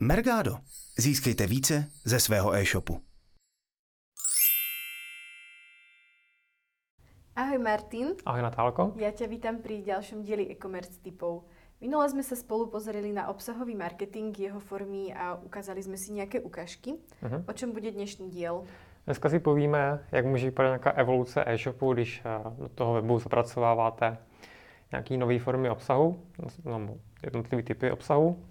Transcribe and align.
Mergado. 0.00 0.58
Získejte 0.98 1.46
více 1.46 1.90
ze 2.04 2.20
svého 2.20 2.54
e-shopu. 2.54 3.00
Ahoj 7.36 7.58
Martin. 7.58 8.06
Ahoj 8.26 8.42
Natálko. 8.42 8.92
Ja 9.00 9.08
ťa 9.16 9.24
vítam 9.24 9.64
pri 9.64 9.80
ďalšom 9.80 10.20
dieli 10.20 10.52
e-commerce 10.52 11.00
typov. 11.00 11.48
Minule 11.80 12.12
sme 12.12 12.20
sa 12.20 12.36
spolu 12.36 12.68
pozreli 12.68 13.08
na 13.08 13.32
obsahový 13.32 13.72
marketing, 13.72 14.36
jeho 14.36 14.60
formy 14.60 15.16
a 15.16 15.40
ukázali 15.40 15.80
sme 15.80 15.96
si 15.96 16.12
nejaké 16.12 16.44
ukážky. 16.44 17.00
Uh-huh. 17.24 17.40
O 17.48 17.52
čom 17.56 17.72
bude 17.72 17.88
dnešní 17.88 18.28
diel? 18.28 18.68
Dneska 19.08 19.28
si 19.32 19.40
povíme, 19.40 20.04
jak 20.12 20.24
může 20.26 20.46
vypadat 20.46 20.68
nějaká 20.68 20.90
evoluce 20.90 21.44
e-shopu, 21.46 21.92
když 21.92 22.20
eh, 22.24 22.50
do 22.58 22.68
toho 22.68 22.94
webu 22.94 23.18
zapracováváte 23.18 24.18
nějaký 24.92 25.16
nové 25.16 25.38
formy 25.38 25.70
obsahu, 25.70 26.20
no, 26.64 26.96
jednotlivé 27.22 27.62
typy 27.62 27.90
obsahu, 27.90 28.44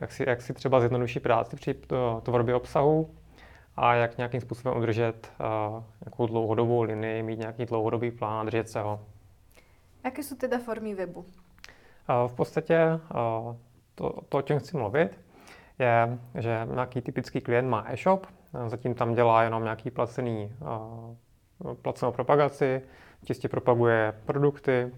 jak 0.00 0.12
si, 0.12 0.24
jak 0.28 0.42
si 0.42 0.54
třeba 0.54 0.80
zjednoduší 0.80 1.20
práci 1.20 1.56
při 1.56 1.74
tvorbě 2.22 2.54
obsahu 2.54 3.10
a 3.76 3.94
jak 3.94 4.16
nějakým 4.16 4.40
způsobem 4.40 4.78
udržet 4.78 5.32
nějakou 6.04 6.26
dlouhodobou 6.26 6.82
linii, 6.82 7.22
mít 7.22 7.38
nějaký 7.38 7.66
dlouhodobý 7.66 8.10
plán 8.10 8.40
a 8.40 8.44
držet 8.44 8.68
se 8.68 8.80
ho. 8.80 9.00
Jaké 10.04 10.22
jsou 10.22 10.36
teda 10.36 10.58
formy 10.58 10.94
webu? 10.94 11.24
V 12.26 12.34
podstatě 12.34 13.00
to, 13.94 14.20
to, 14.28 14.38
o 14.38 14.42
čem 14.42 14.58
chci 14.58 14.76
mluvit, 14.76 15.20
je, 15.78 16.18
že 16.34 16.68
nějaký 16.74 17.00
typický 17.00 17.40
klient 17.40 17.68
má 17.68 17.84
e-shop, 17.88 18.26
zatím 18.66 18.94
tam 18.94 19.14
dělá 19.14 19.42
jenom 19.42 19.62
nějaký 19.62 19.90
placený, 19.90 20.52
placenou 21.82 22.12
propagaci, 22.12 22.82
čistě 23.24 23.48
propaguje 23.48 24.14
produkty 24.24 24.92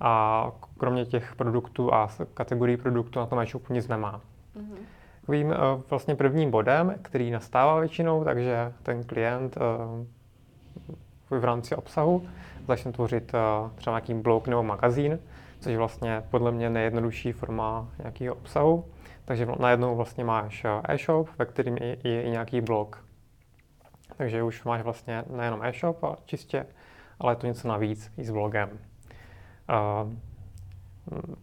a 0.00 0.52
kromě 0.78 1.04
těch 1.04 1.34
produktů 1.36 1.94
a 1.94 2.08
kategorií 2.34 2.76
produktů 2.76 3.18
na 3.18 3.26
tom 3.26 3.38
e-shopu 3.38 3.72
nic 3.72 3.88
nemá. 3.88 4.20
Mm-hmm. 4.56 4.78
Takovým 5.20 5.54
vlastně 5.90 6.14
prvním 6.14 6.50
bodem, 6.50 6.94
který 7.02 7.30
nastává 7.30 7.80
většinou, 7.80 8.24
takže 8.24 8.72
ten 8.82 9.04
klient 9.04 9.58
v 11.30 11.44
rámci 11.44 11.76
obsahu 11.76 12.28
začne 12.68 12.92
tvořit 12.92 13.32
třeba 13.74 13.92
nějaký 13.92 14.14
blog 14.14 14.48
nebo 14.48 14.62
magazín, 14.62 15.18
což 15.60 15.72
je 15.72 15.78
vlastně 15.78 16.22
podle 16.30 16.52
mě 16.52 16.70
nejjednodušší 16.70 17.32
forma 17.32 17.88
nějakého 17.98 18.34
obsahu. 18.34 18.84
Takže 19.24 19.46
najednou 19.58 19.96
vlastně 19.96 20.24
máš 20.24 20.64
eh, 20.64 20.94
e-shop, 20.94 21.28
ve 21.38 21.46
kterém 21.46 21.76
je, 21.76 21.96
je 22.04 22.22
i 22.22 22.30
nějaký 22.30 22.60
blog. 22.60 23.04
Takže 24.16 24.42
už 24.42 24.64
máš 24.64 24.82
vlastně 24.82 25.24
nejenom 25.30 25.62
e-shop 25.62 26.04
a 26.04 26.16
čistě, 26.24 26.66
ale 27.20 27.32
je 27.32 27.36
to 27.36 27.46
něco 27.46 27.68
navíc 27.68 28.12
i 28.16 28.24
s 28.24 28.30
blogem. 28.30 28.68
Uh, 29.68 30.12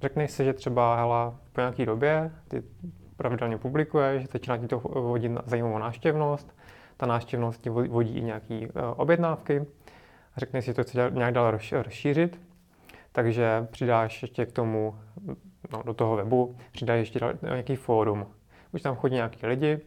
řekneš 0.01 0.31
si, 0.31 0.45
že 0.45 0.53
třeba 0.53 0.95
hele, 0.95 1.31
po 1.53 1.61
nějaké 1.61 1.85
době 1.85 2.31
ty 2.47 2.63
pravidelně 3.17 3.57
publikuješ, 3.57 4.27
začíná 4.31 4.57
ti 4.57 4.67
to 4.67 4.79
vodit 4.79 5.31
zajímavou 5.45 5.77
náštěvnost, 5.77 6.55
ta 6.97 7.05
náštěvnost 7.05 7.61
ti 7.61 7.69
vodí 7.69 8.17
i 8.17 8.21
nějaké 8.21 8.67
objednávky, 8.95 9.65
řekneš 10.37 10.65
si, 10.65 10.69
že 10.69 10.73
to 10.73 10.83
chci 10.83 10.97
nějak 11.11 11.33
dál 11.33 11.57
rozšířit, 11.71 12.41
takže 13.11 13.67
přidáš 13.71 14.21
ještě 14.21 14.45
k 14.45 14.51
tomu, 14.51 14.95
no, 15.73 15.83
do 15.83 15.93
toho 15.93 16.15
webu, 16.15 16.55
přidáš 16.71 16.99
ještě 16.99 17.19
nějaký 17.41 17.75
fórum. 17.75 18.27
Už 18.71 18.81
tam 18.81 18.95
chodí 18.95 19.15
nějaký 19.15 19.47
lidi 19.47 19.79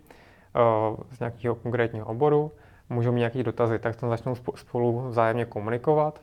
uh, 0.56 0.96
z 1.10 1.20
nějakého 1.20 1.54
konkrétního 1.54 2.06
oboru, 2.06 2.52
můžou 2.88 3.12
mít 3.12 3.18
nějaké 3.18 3.42
dotazy, 3.42 3.78
tak 3.78 3.96
tam 3.96 4.10
začnou 4.10 4.34
spolu 4.54 5.08
vzájemně 5.08 5.44
komunikovat 5.44 6.20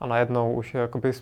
a 0.00 0.06
najednou 0.06 0.52
už 0.52 0.74
jakoby 0.74 1.12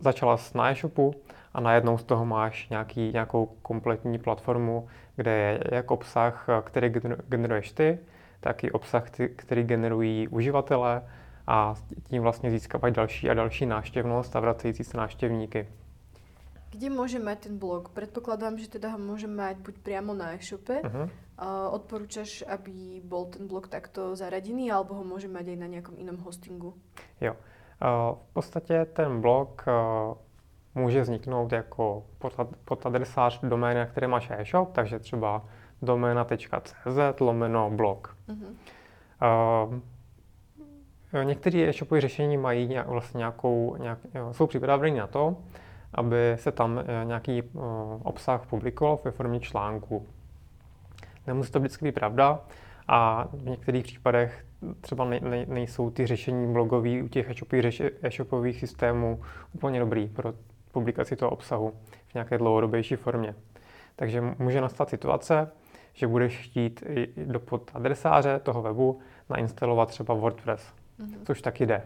začala 0.00 0.38
na 0.54 0.70
e-shopu 0.70 1.14
a 1.54 1.60
najednou 1.60 1.98
z 1.98 2.04
toho 2.04 2.24
máš 2.24 2.68
nějaký, 2.68 3.12
nějakou 3.12 3.46
kompletní 3.62 4.18
platformu, 4.18 4.88
kde 5.16 5.30
je 5.30 5.60
jak 5.72 5.90
obsah, 5.90 6.46
který 6.64 6.88
generuješ 7.28 7.72
ty, 7.72 7.98
tak 8.40 8.64
i 8.64 8.70
obsah, 8.70 9.10
který 9.36 9.62
generují 9.62 10.28
uživatelé 10.28 11.02
a 11.46 11.74
tím 12.04 12.22
vlastně 12.22 12.50
získávají 12.50 12.94
další 12.94 13.30
a 13.30 13.34
další 13.34 13.66
náštěvnost 13.66 14.36
a 14.36 14.40
vracející 14.40 14.84
se 14.84 14.96
náštěvníky. 14.96 15.68
Kde 16.70 16.90
může 16.90 17.18
mít 17.18 17.38
ten 17.38 17.58
blog? 17.58 17.88
Předpokládám, 17.88 18.58
že 18.58 18.68
teda 18.68 18.88
ho 18.88 18.98
může 18.98 19.26
mít 19.26 19.58
buď 19.58 19.78
přímo 19.78 20.14
na 20.14 20.34
e-shope. 20.34 20.80
Uh-huh. 20.80 21.02
Uh, 21.02 21.74
odporúčaš, 21.74 22.44
aby 22.48 23.00
bol 23.04 23.24
ten 23.24 23.48
blog 23.48 23.68
takto 23.68 24.16
zaradený, 24.16 24.72
alebo 24.72 24.94
ho 24.94 25.04
může 25.04 25.28
mít 25.28 25.48
i 25.48 25.56
na 25.56 25.66
nějakom 25.66 25.94
jiném 25.98 26.16
hostingu? 26.16 26.74
Jo. 27.20 27.32
Uh, 27.32 27.38
v 28.14 28.32
podstatě 28.32 28.84
ten 28.84 29.20
blog 29.20 29.64
uh, 29.66 30.82
může 30.82 31.00
vzniknout 31.00 31.52
jako 31.52 32.04
podadresář 32.64 33.40
domény, 33.42 33.80
na 33.80 33.86
které 33.86 34.08
máš 34.08 34.30
e-shop, 34.30 34.72
takže 34.72 34.98
třeba 34.98 35.42
doména.cz 35.82 37.20
lomeno 37.20 37.70
blog. 37.70 38.16
Uh-huh. 38.28 38.54
Uh, 39.66 41.24
Některé 41.24 41.58
e-shopové 41.58 42.00
řešení 42.00 42.36
mají 42.36 42.68
nějak, 42.68 42.86
vlastně 42.86 43.18
nějakou, 43.18 43.76
nějak, 43.76 43.98
jsou 44.32 44.46
připraveny 44.46 44.98
na 44.98 45.06
to, 45.06 45.36
aby 45.94 46.36
se 46.36 46.52
tam 46.52 46.80
nějaký 47.04 47.42
obsah 48.02 48.46
publikoval 48.46 48.98
ve 49.04 49.10
formě 49.10 49.40
článku. 49.40 50.06
Nemusí 51.26 51.52
to 51.52 51.58
vždycky 51.58 51.84
být 51.84 51.94
pravda 51.94 52.40
a 52.88 53.28
v 53.32 53.44
některých 53.44 53.84
případech 53.84 54.44
třeba 54.80 55.04
ne, 55.04 55.20
ne, 55.20 55.46
nejsou 55.48 55.90
ty 55.90 56.06
řešení 56.06 56.52
blogové 56.52 57.02
u 57.02 57.08
těch 57.08 57.30
e-shopových, 57.30 57.82
e-shopových 58.02 58.60
systémů 58.60 59.20
úplně 59.52 59.80
dobrý 59.80 60.08
pro 60.08 60.32
publikaci 60.72 61.16
toho 61.16 61.30
obsahu 61.30 61.72
v 62.06 62.14
nějaké 62.14 62.38
dlouhodobější 62.38 62.96
formě. 62.96 63.34
Takže 63.96 64.22
může 64.38 64.60
nastat 64.60 64.88
situace, 64.88 65.50
že 65.92 66.06
budeš 66.06 66.38
chtít 66.38 66.82
i 66.88 67.08
do 67.24 67.40
podadresáře 67.40 68.38
toho 68.38 68.62
webu 68.62 68.98
nainstalovat 69.30 69.88
třeba 69.88 70.14
WordPress 70.14 70.72
mm-hmm. 71.00 71.18
což 71.24 71.42
taky 71.42 71.66
jde. 71.66 71.82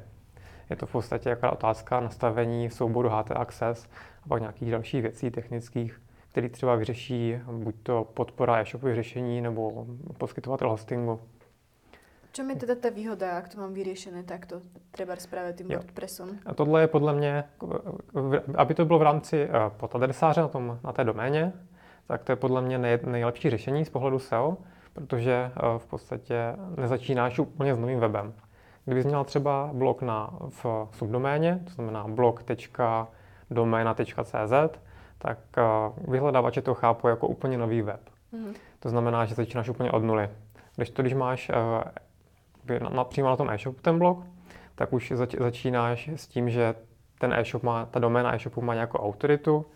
Je 0.71 0.77
to 0.77 0.87
v 0.87 0.93
podstatě 0.93 1.29
jako 1.29 1.51
otázka 1.51 2.01
nastavení 2.01 2.71
souboru 2.71 3.09
HT 3.09 3.31
Access 3.31 3.89
a 4.25 4.29
pak 4.29 4.41
nějakých 4.41 4.71
dalších 4.71 5.03
věcí 5.03 5.31
technických, 5.31 6.01
který 6.33 6.49
třeba 6.49 6.75
vyřeší 6.75 7.37
buď 7.53 7.75
to 7.83 8.07
podpora 8.15 8.61
e-shopových 8.61 8.97
řešení 8.97 9.41
nebo 9.41 9.87
poskytovatel 10.19 10.71
hostingu. 10.71 11.21
Čem 12.33 12.51
je 12.51 12.57
teda 12.57 12.75
ta 12.75 12.91
výhoda, 12.91 13.27
jak 13.27 13.49
to 13.49 13.61
mám 13.61 13.75
vyřešené 13.75 14.23
takto, 14.23 14.61
třeba 14.91 15.17
zprávě 15.17 15.53
tím 15.53 15.69
WordPressem? 15.69 16.39
A 16.47 16.55
tohle 16.55 16.81
je 16.81 16.87
podle 16.87 17.13
mě, 17.13 17.45
aby 18.55 18.75
to 18.75 18.85
bylo 18.85 18.99
v 18.99 19.03
rámci 19.03 19.43
eh, 19.43 19.49
podadresáře 19.77 20.41
na, 20.41 20.49
tom, 20.49 20.79
na 20.85 20.93
té 20.93 21.05
doméně, 21.05 21.53
tak 22.07 22.25
to 22.25 22.33
je 22.33 22.37
podle 22.37 22.63
mě 22.63 22.79
nej, 22.79 22.99
nejlepší 23.05 23.51
řešení 23.51 23.85
z 23.85 23.91
pohledu 23.91 24.19
SEO, 24.19 24.57
protože 24.93 25.33
eh, 25.33 25.51
v 25.79 25.87
podstatě 25.87 26.57
nezačínáš 26.77 27.39
úplně 27.39 27.75
s 27.75 27.79
novým 27.79 28.01
webem. 28.01 28.35
Kdybys 28.85 29.07
měl 29.07 29.25
třeba 29.25 29.71
blog 29.73 30.03
na, 30.03 30.31
v 30.49 30.89
subdoméně, 30.93 31.61
to 31.65 31.71
znamená 31.71 32.09
blog.doména.cz, 32.09 34.53
tak 35.23 35.39
uh, 35.59 36.13
vyhledávače 36.13 36.63
to 36.63 36.75
chápu 36.75 37.09
jako 37.09 37.27
úplně 37.27 37.59
nový 37.59 37.83
web. 37.83 38.01
Mm-hmm. 38.33 38.55
To 38.81 38.89
znamená, 38.89 39.25
že 39.25 39.35
začínáš 39.35 39.69
úplně 39.69 39.91
od 39.91 40.03
nuly. 40.03 40.31
Když 40.77 40.91
to, 40.91 41.03
když 41.03 41.15
máš 41.15 41.51
uh, 42.71 42.95
na, 42.95 43.05
přímo 43.05 43.29
na 43.29 43.37
tom 43.37 43.51
e-shopu 43.51 43.79
ten 43.83 43.99
blog, 43.99 44.25
tak 44.75 44.93
už 44.93 45.13
zač, 45.15 45.35
začínáš 45.39 46.09
s 46.09 46.27
tím, 46.27 46.51
že 46.51 46.75
ten 47.19 47.33
e-shop 47.33 47.63
má, 47.63 47.87
ta 47.87 48.01
doména 48.01 48.35
e-shopu 48.35 48.63
má 48.63 48.75
nějakou 48.75 48.99
autoritu 48.99 49.67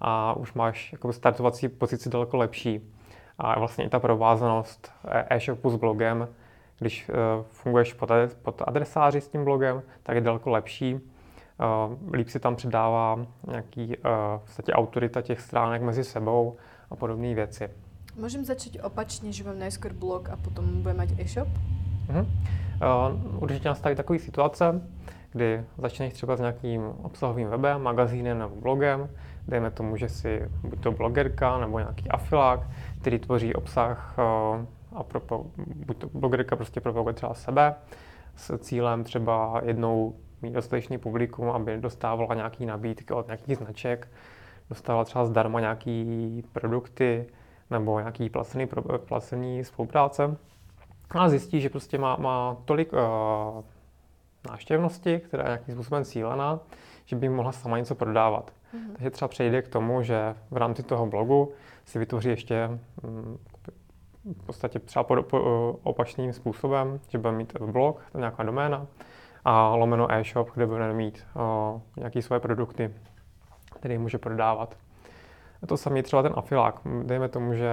a 0.00 0.32
už 0.32 0.52
máš 0.52 0.92
jako 0.92 1.12
startovací 1.12 1.68
pozici 1.68 2.10
daleko 2.10 2.36
lepší. 2.36 2.92
A 3.38 3.58
vlastně 3.58 3.84
i 3.84 3.88
ta 3.88 3.98
provázanost 3.98 4.92
e-shopu 5.30 5.70
s 5.70 5.76
blogem 5.76 6.28
když 6.80 7.08
uh, 7.08 7.44
funguješ 7.50 7.92
pod, 7.92 8.10
pod 8.42 8.62
adresáři 8.66 9.20
s 9.20 9.28
tím 9.28 9.44
blogem, 9.44 9.82
tak 10.02 10.14
je 10.14 10.20
daleko 10.20 10.50
lepší. 10.50 11.00
Uh, 11.60 12.12
líp 12.12 12.28
si 12.28 12.40
tam 12.40 12.56
předává 12.56 13.26
nějaký 13.46 13.86
uh, 13.86 14.02
v 14.36 14.40
podstatě 14.44 14.72
autorita 14.72 15.22
těch 15.22 15.40
stránek 15.40 15.82
mezi 15.82 16.04
sebou 16.04 16.56
a 16.90 16.96
podobné 16.96 17.34
věci. 17.34 17.70
Můžeme 18.16 18.44
začít 18.44 18.80
opačně, 18.82 19.32
že 19.32 19.44
mám 19.44 19.58
najskôr 19.58 19.92
blog 19.92 20.28
a 20.28 20.36
potom 20.36 20.82
budeme 20.82 21.06
mít 21.06 21.20
e-shop? 21.20 21.48
Uh-huh. 22.08 22.26
Uh, 23.30 23.42
určitě 23.42 23.68
nastaví 23.68 23.96
takový 23.96 24.18
situace, 24.18 24.80
kdy 25.32 25.64
začneš 25.78 26.12
třeba 26.12 26.36
s 26.36 26.40
nějakým 26.40 26.82
obsahovým 26.82 27.48
webem, 27.48 27.82
magazínem 27.82 28.38
nebo 28.38 28.56
blogem, 28.56 29.08
dejme 29.48 29.70
tomu, 29.70 29.96
že 29.96 30.08
si 30.08 30.48
buď 30.62 30.80
to 30.80 30.92
blogerka 30.92 31.58
nebo 31.58 31.78
nějaký 31.78 32.08
afilák, 32.08 32.60
který 33.00 33.18
tvoří 33.18 33.54
obsah 33.54 34.14
uh, 34.18 34.98
a 34.98 35.02
propo, 35.02 35.46
buď 35.86 35.96
to 35.96 36.08
blogerka 36.14 36.56
prostě 36.56 36.80
propaguje 36.80 37.14
třeba 37.14 37.34
sebe 37.34 37.74
s 38.36 38.58
cílem 38.58 39.04
třeba 39.04 39.60
jednou 39.64 40.14
mít 40.42 40.52
dostatečný 40.52 40.98
publikum, 40.98 41.50
aby 41.50 41.78
dostávala 41.78 42.34
nějaký 42.34 42.66
nabídky 42.66 43.14
od 43.14 43.26
nějakých 43.26 43.56
značek, 43.56 44.08
dostávala 44.70 45.04
třeba 45.04 45.24
zdarma 45.24 45.60
nějaký 45.60 46.42
produkty 46.52 47.26
nebo 47.70 47.98
nějaký 47.98 48.30
placený, 48.30 48.68
placený 49.08 49.64
spolupráce 49.64 50.36
a 51.10 51.28
zjistí, 51.28 51.60
že 51.60 51.70
prostě 51.70 51.98
má, 51.98 52.16
má 52.16 52.56
tolik 52.64 52.92
uh, 52.92 52.98
náštěvnosti, 54.50 55.18
která 55.18 55.42
je 55.42 55.48
nějakým 55.48 55.74
způsobem 55.74 56.04
cílená, 56.04 56.60
že 57.04 57.16
by 57.16 57.28
mohla 57.28 57.52
sama 57.52 57.78
něco 57.78 57.94
prodávat. 57.94 58.50
Mm-hmm. 58.50 58.92
Takže 58.92 59.10
třeba 59.10 59.28
přejde 59.28 59.62
k 59.62 59.68
tomu, 59.68 60.02
že 60.02 60.34
v 60.50 60.56
rámci 60.56 60.82
toho 60.82 61.06
blogu 61.06 61.52
si 61.84 61.98
vytvoří 61.98 62.28
ještě 62.28 62.78
mm, 63.02 63.38
v 64.24 64.46
podstatě 64.46 64.78
třeba 64.78 65.02
po, 65.02 65.22
po, 65.22 65.38
opačným 65.82 66.32
způsobem, 66.32 67.00
že 67.08 67.18
bude 67.18 67.32
mít 67.32 67.60
blog, 67.60 68.02
to 68.12 68.18
nějaká 68.18 68.42
doména, 68.42 68.86
a 69.44 69.74
lomeno 69.74 70.12
e-shop, 70.12 70.50
kde 70.54 70.66
bude 70.66 70.92
mít 70.92 71.26
nějaké 71.96 72.22
svoje 72.22 72.40
produkty, 72.40 72.90
které 73.76 73.98
může 73.98 74.18
prodávat. 74.18 74.76
A 75.62 75.66
to 75.66 75.76
samý 75.76 76.02
třeba 76.02 76.22
ten 76.22 76.32
afilák. 76.36 76.80
Dejme 77.02 77.28
tomu, 77.28 77.54
že 77.54 77.70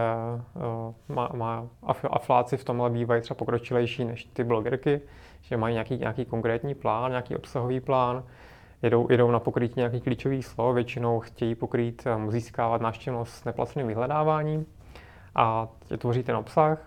má, 1.09 1.29
má 1.33 1.67
afláci 2.09 2.57
v 2.57 2.63
tomhle 2.63 2.89
bývají 2.89 3.21
třeba 3.21 3.35
pokročilejší 3.35 4.05
než 4.05 4.23
ty 4.23 4.43
blogerky, 4.43 5.01
že 5.41 5.57
mají 5.57 5.73
nějaký, 5.73 5.97
nějaký 5.97 6.25
konkrétní 6.25 6.75
plán, 6.75 7.11
nějaký 7.11 7.35
obsahový 7.35 7.79
plán, 7.79 8.23
jedou, 8.81 9.07
jedou 9.11 9.31
na 9.31 9.39
pokrytí 9.39 9.73
nějakých 9.77 10.03
klíčových 10.03 10.45
slov, 10.45 10.75
většinou 10.75 11.19
chtějí 11.19 11.55
pokrýt, 11.55 12.03
um, 12.15 12.31
získávat 12.31 12.81
návštěvnost 12.81 13.33
s 13.33 13.45
neplaceným 13.45 13.87
vyhledáváním 13.87 14.65
a 15.35 15.67
tvoří 15.97 16.23
ten 16.23 16.35
obsah. 16.35 16.86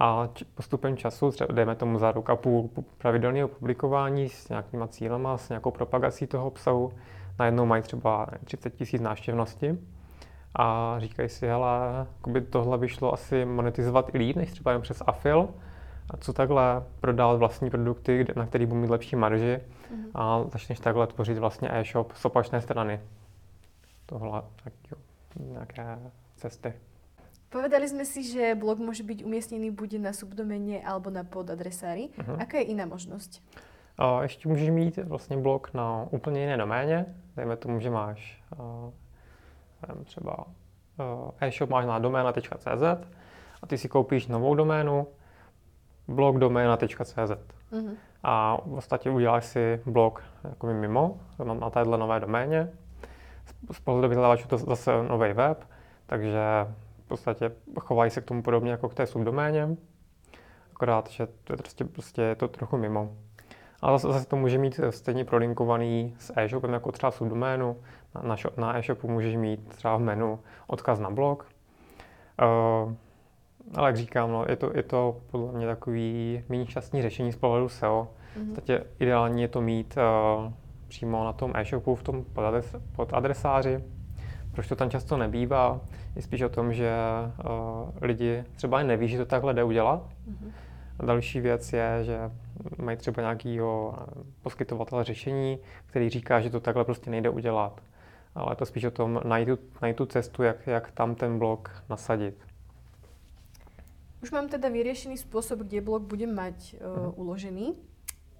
A 0.00 0.28
postupem 0.54 0.96
času, 0.96 1.30
třeba 1.30 1.54
dejme 1.54 1.74
tomu 1.74 1.98
za 1.98 2.12
rok 2.12 2.30
a 2.30 2.36
půl 2.36 2.70
pravidelného 2.98 3.48
publikování 3.48 4.28
s 4.28 4.48
nějakýma 4.48 4.88
cílema, 4.88 5.38
s 5.38 5.48
nějakou 5.48 5.70
propagací 5.70 6.26
toho 6.26 6.46
obsahu, 6.46 6.92
najednou 7.38 7.66
mají 7.66 7.82
třeba 7.82 8.26
30 8.44 8.74
tisíc 8.74 9.00
návštěvnosti 9.00 9.78
a 10.54 10.94
říkají 10.98 11.28
si, 11.28 11.46
hele, 11.46 12.06
tohle 12.50 12.78
by 12.78 12.88
šlo 12.88 13.12
asi 13.12 13.44
monetizovat 13.44 14.14
i 14.14 14.18
líp, 14.18 14.36
než 14.36 14.50
třeba 14.50 14.72
jen 14.72 14.80
přes 14.80 15.02
afil, 15.06 15.48
a 16.10 16.16
co 16.16 16.32
takhle 16.32 16.82
prodávat 17.00 17.38
vlastní 17.38 17.70
produkty, 17.70 18.26
na 18.36 18.46
který 18.46 18.66
budou 18.66 18.80
mít 18.80 18.90
lepší 18.90 19.16
marži 19.16 19.60
mm-hmm. 19.60 20.10
a 20.14 20.44
začneš 20.52 20.80
takhle 20.80 21.06
tvořit 21.06 21.38
vlastně 21.38 21.68
e-shop 21.72 22.12
z 22.12 22.24
opačné 22.24 22.60
strany. 22.60 23.00
Tohle 24.06 24.42
taky, 24.64 24.94
nějaké 25.40 25.98
cesty. 26.36 26.72
Povedali 27.50 27.82
sme 27.90 28.06
si, 28.06 28.22
že 28.22 28.54
blog 28.54 28.78
môže 28.78 29.02
byť 29.02 29.26
umiestnený 29.26 29.74
buď 29.74 29.98
na 29.98 30.14
subdomene 30.14 30.78
alebo 30.86 31.10
na 31.10 31.26
podadresári. 31.26 32.14
Uh-huh. 32.14 32.38
Aká 32.38 32.62
je 32.62 32.70
iná 32.70 32.86
možnosť? 32.86 33.42
A 33.98 34.22
ještě 34.22 34.48
můžeš 34.48 34.70
mít 34.70 34.96
vlastně 34.96 35.36
blog 35.36 35.74
na 35.74 36.06
úplně 36.10 36.40
jiné 36.40 36.56
doméně. 36.56 37.06
Dejme 37.36 37.56
tomu, 37.56 37.80
že 37.80 37.90
máš 37.90 38.42
uh, 38.58 40.02
třeba 40.04 40.38
uh, 40.38 41.30
e-shop 41.40 41.70
máš 41.70 41.86
na 41.86 41.98
doména.cz 41.98 42.82
a 43.62 43.66
ty 43.66 43.78
si 43.78 43.88
koupíš 43.88 44.26
novou 44.26 44.54
doménu 44.54 45.06
blogdoména.cz 46.08 47.18
uh-huh. 47.18 47.94
a 48.22 48.56
v 48.56 48.70
podstatě 48.74 49.10
uděláš 49.10 49.44
si 49.44 49.80
blog 49.86 50.22
jako 50.44 50.66
mimo 50.66 51.20
na, 51.44 51.54
na 51.54 51.70
téhle 51.70 51.98
nové 51.98 52.20
doméně. 52.20 52.70
Z 53.72 53.80
pohledu 53.80 54.08
vyhledávačů 54.08 54.48
to 54.48 54.58
zase 54.58 55.02
nový 55.02 55.32
web, 55.32 55.64
takže 56.06 56.38
podstatě 57.10 57.52
chovají 57.80 58.10
se 58.10 58.20
k 58.20 58.24
tomu 58.24 58.42
podobně 58.42 58.70
jako 58.70 58.88
k 58.88 58.94
té 58.94 59.06
subdoméně, 59.06 59.76
akorát, 60.74 61.10
že 61.10 61.28
to 61.44 61.52
je 61.52 61.56
prostě, 61.56 61.84
prostě 61.84 62.22
je 62.22 62.34
to 62.34 62.48
trochu 62.48 62.76
mimo. 62.76 63.12
Ale 63.82 63.98
zase, 63.98 64.12
zase 64.12 64.26
to 64.26 64.36
může 64.36 64.58
mít 64.58 64.80
stejně 64.90 65.24
prolinkovaný 65.24 66.14
s 66.18 66.32
e-shopem 66.36 66.72
jako 66.72 66.92
třeba 66.92 67.10
subdoménu. 67.10 67.76
Na, 68.14 68.22
na, 68.22 68.36
na 68.56 68.78
e-shopu 68.78 69.08
můžeš 69.08 69.36
mít 69.36 69.68
třeba 69.68 69.96
v 69.96 70.00
menu 70.00 70.40
odkaz 70.66 71.00
na 71.00 71.10
blog. 71.10 71.46
Uh, 72.42 72.94
ale 73.74 73.88
jak 73.88 73.96
říkám, 73.96 74.32
no, 74.32 74.44
je, 74.48 74.56
to, 74.56 74.70
je 74.74 74.82
to 74.82 75.20
podle 75.30 75.52
mě 75.52 75.66
takový 75.66 76.42
méně 76.48 76.66
šťastný 76.66 77.02
řešení 77.02 77.32
z 77.32 77.36
pohledu 77.36 77.68
SEO. 77.68 78.08
Mm-hmm. 78.38 78.80
V 78.80 79.02
ideální 79.02 79.42
je 79.42 79.48
to 79.48 79.60
mít 79.60 79.96
uh, 79.96 80.52
přímo 80.88 81.24
na 81.24 81.32
tom 81.32 81.52
e-shopu, 81.54 81.94
v 81.94 82.02
tom 82.02 82.24
podadres, 82.24 82.76
pod 82.96 83.14
adresáři, 83.14 83.84
proč 84.52 84.68
to 84.68 84.76
tam 84.76 84.90
často 84.90 85.16
nebývá, 85.16 85.80
je 86.16 86.22
spíš 86.22 86.42
o 86.42 86.48
tom, 86.48 86.72
že 86.72 86.90
uh, 87.44 87.88
lidi 88.00 88.44
třeba 88.56 88.82
neví, 88.82 89.08
že 89.08 89.18
to 89.18 89.26
takhle 89.26 89.54
jde 89.54 89.64
udělat. 89.64 90.02
Mm-hmm. 90.02 90.52
A 90.98 91.04
další 91.06 91.40
věc 91.40 91.72
je, 91.72 91.98
že 92.02 92.30
mají 92.78 92.96
třeba 92.96 93.22
nějakého 93.22 93.98
poskytovatele 94.42 95.04
řešení, 95.04 95.58
který 95.86 96.08
říká, 96.08 96.40
že 96.40 96.50
to 96.50 96.60
takhle 96.60 96.84
prostě 96.84 97.10
nejde 97.10 97.30
udělat. 97.30 97.80
Ale 98.34 98.56
to 98.56 98.66
spíš 98.66 98.84
o 98.84 98.90
tom 98.90 99.20
najít 99.24 99.48
tu, 99.48 99.58
najít 99.82 99.96
tu 99.96 100.06
cestu, 100.06 100.42
jak, 100.42 100.66
jak 100.66 100.90
tam 100.90 101.14
ten 101.14 101.38
blok 101.38 101.82
nasadit. 101.88 102.34
Už 104.22 104.30
mám 104.30 104.52
teda 104.52 104.68
vyriešený 104.68 105.16
spôsob, 105.16 105.64
kde 105.64 105.80
blog 105.80 106.04
budem 106.04 106.28
mať 106.36 106.76
uh, 106.76 107.08
uložený. 107.16 107.72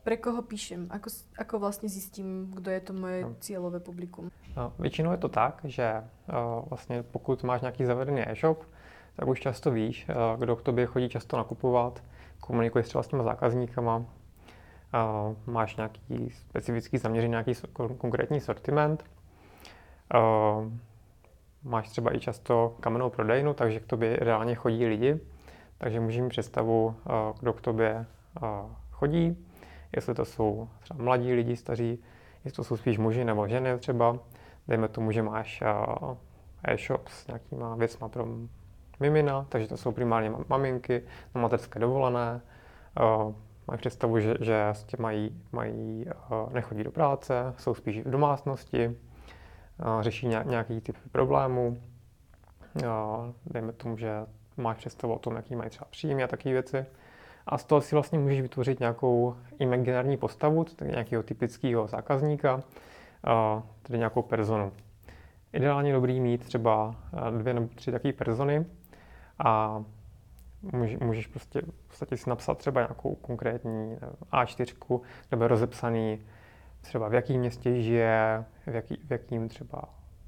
Pre 0.05 0.17
koho 0.21 0.45
píšem? 0.45 0.85
Ako, 0.93 1.09
ako 1.41 1.55
vlastne 1.57 1.89
zistím, 1.89 2.53
kdo 2.53 2.69
je 2.69 2.81
to 2.81 2.93
moje 2.93 3.25
no. 3.25 3.37
cílové 3.41 3.81
publikum? 3.81 4.29
No, 4.57 4.73
většinou 4.79 5.11
je 5.11 5.17
to 5.17 5.29
tak, 5.29 5.61
že 5.65 6.05
uh, 6.29 6.69
vlastně 6.69 7.03
pokud 7.03 7.43
máš 7.43 7.61
nějaký 7.61 7.85
zavedený 7.85 8.29
e-shop, 8.29 8.65
tak 9.17 9.29
už 9.29 9.41
často 9.41 9.71
víš, 9.71 10.07
uh, 10.09 10.41
kdo 10.41 10.57
k 10.57 10.63
tobě 10.63 10.87
chodí 10.87 11.09
často 11.09 11.37
nakupovat, 11.37 12.03
komunikuješ 12.41 12.89
třeba 12.89 13.03
s 13.03 13.09
těma 13.09 13.23
zákazníkama, 13.23 13.97
uh, 13.97 14.05
máš 15.47 15.77
nějaký 15.77 16.31
specifický 16.31 16.99
zaměřený, 16.99 17.31
nějaký 17.31 17.53
konkrétní 17.99 18.41
sortiment, 18.41 19.05
máš 21.63 21.89
třeba 21.89 22.17
i 22.17 22.21
často 22.21 22.77
kamennou 22.81 23.11
prodejnu, 23.11 23.55
takže 23.55 23.81
k 23.81 23.87
tobě 23.87 24.17
reálně 24.17 24.55
chodí 24.55 24.87
lidi, 24.87 25.21
takže 25.79 26.01
můžeš 26.01 26.21
mít 26.21 26.29
představu, 26.29 26.95
kdo 27.41 27.53
k 27.53 27.61
tobě 27.61 28.07
chodí, 28.91 29.47
jestli 29.97 30.15
to 30.15 30.25
jsou 30.25 30.69
třeba 30.81 31.05
mladí 31.05 31.33
lidi, 31.33 31.57
staří, 31.57 31.99
jestli 32.45 32.57
to 32.57 32.65
jsou 32.65 32.77
spíš 32.77 32.99
muži 32.99 33.25
nebo 33.25 33.49
ženy 33.49 33.79
třeba, 33.79 34.19
dejme 34.71 34.89
tomu, 34.89 35.13
že 35.13 35.23
máš 35.23 35.63
e-shop 36.65 37.09
s 37.09 37.27
nějakýma 37.27 37.75
věcma 37.75 38.09
pro 38.09 38.27
mimina, 39.01 39.47
takže 39.49 39.69
to 39.69 39.77
jsou 39.77 39.93
primárně 39.93 40.33
maminky 40.49 41.03
na 41.35 41.41
mateřské 41.41 41.79
dovolené, 41.79 42.41
mají 43.67 43.79
představu, 43.79 44.21
že, 44.21 44.35
že 44.41 44.65
vlastně 44.65 44.97
mají, 45.03 45.43
mají, 45.53 46.07
nechodí 46.53 46.85
do 46.85 46.91
práce, 46.91 47.55
jsou 47.59 47.75
spíš 47.75 48.01
v 48.01 48.11
domácnosti, 48.11 48.97
řeší 50.01 50.29
nějaký 50.45 50.81
typ 50.81 50.97
problémů, 51.13 51.83
dejme 53.47 53.73
tomu, 53.73 53.97
že 53.97 54.27
máš 54.57 54.77
představu 54.77 55.15
o 55.15 55.19
tom, 55.19 55.37
jaký 55.37 55.57
mají 55.57 55.71
třeba 55.71 55.87
příjmy 55.91 56.25
a 56.25 56.27
takové 56.27 56.53
věci. 56.53 56.87
A 57.47 57.59
z 57.59 57.65
toho 57.65 57.81
si 57.81 57.95
vlastně 57.95 58.19
můžeš 58.19 58.41
vytvořit 58.41 58.81
nějakou 58.81 59.37
imaginární 59.59 60.17
postavu, 60.17 60.65
nějakého 60.83 61.23
typického 61.23 61.87
zákazníka, 61.87 62.63
tedy 63.83 63.99
nějakou 63.99 64.23
personu. 64.23 64.73
Ideálně 65.53 65.93
dobrý 65.93 66.21
mít 66.21 66.45
třeba 66.45 66.95
dvě 67.39 67.55
nebo 67.55 67.69
tři 67.75 67.93
takové 67.93 68.13
persony 68.13 68.67
a 69.39 69.83
můžeš 71.01 71.27
prostě 71.27 71.61
v 71.61 71.89
podstatě 71.89 72.17
si 72.17 72.31
napsat 72.31 72.59
třeba 72.59 72.81
nějakou 72.81 73.15
konkrétní 73.15 73.97
A4, 74.33 75.01
nebo 75.31 75.49
rozepsaný 75.49 76.21
třeba 76.81 77.09
v 77.09 77.15
jakém 77.15 77.37
městě 77.37 77.83
žije, 77.83 78.45
v, 78.67 78.75
jaký, 78.75 78.97
v 79.07 79.11
jakým 79.11 79.49
třeba 79.49 79.83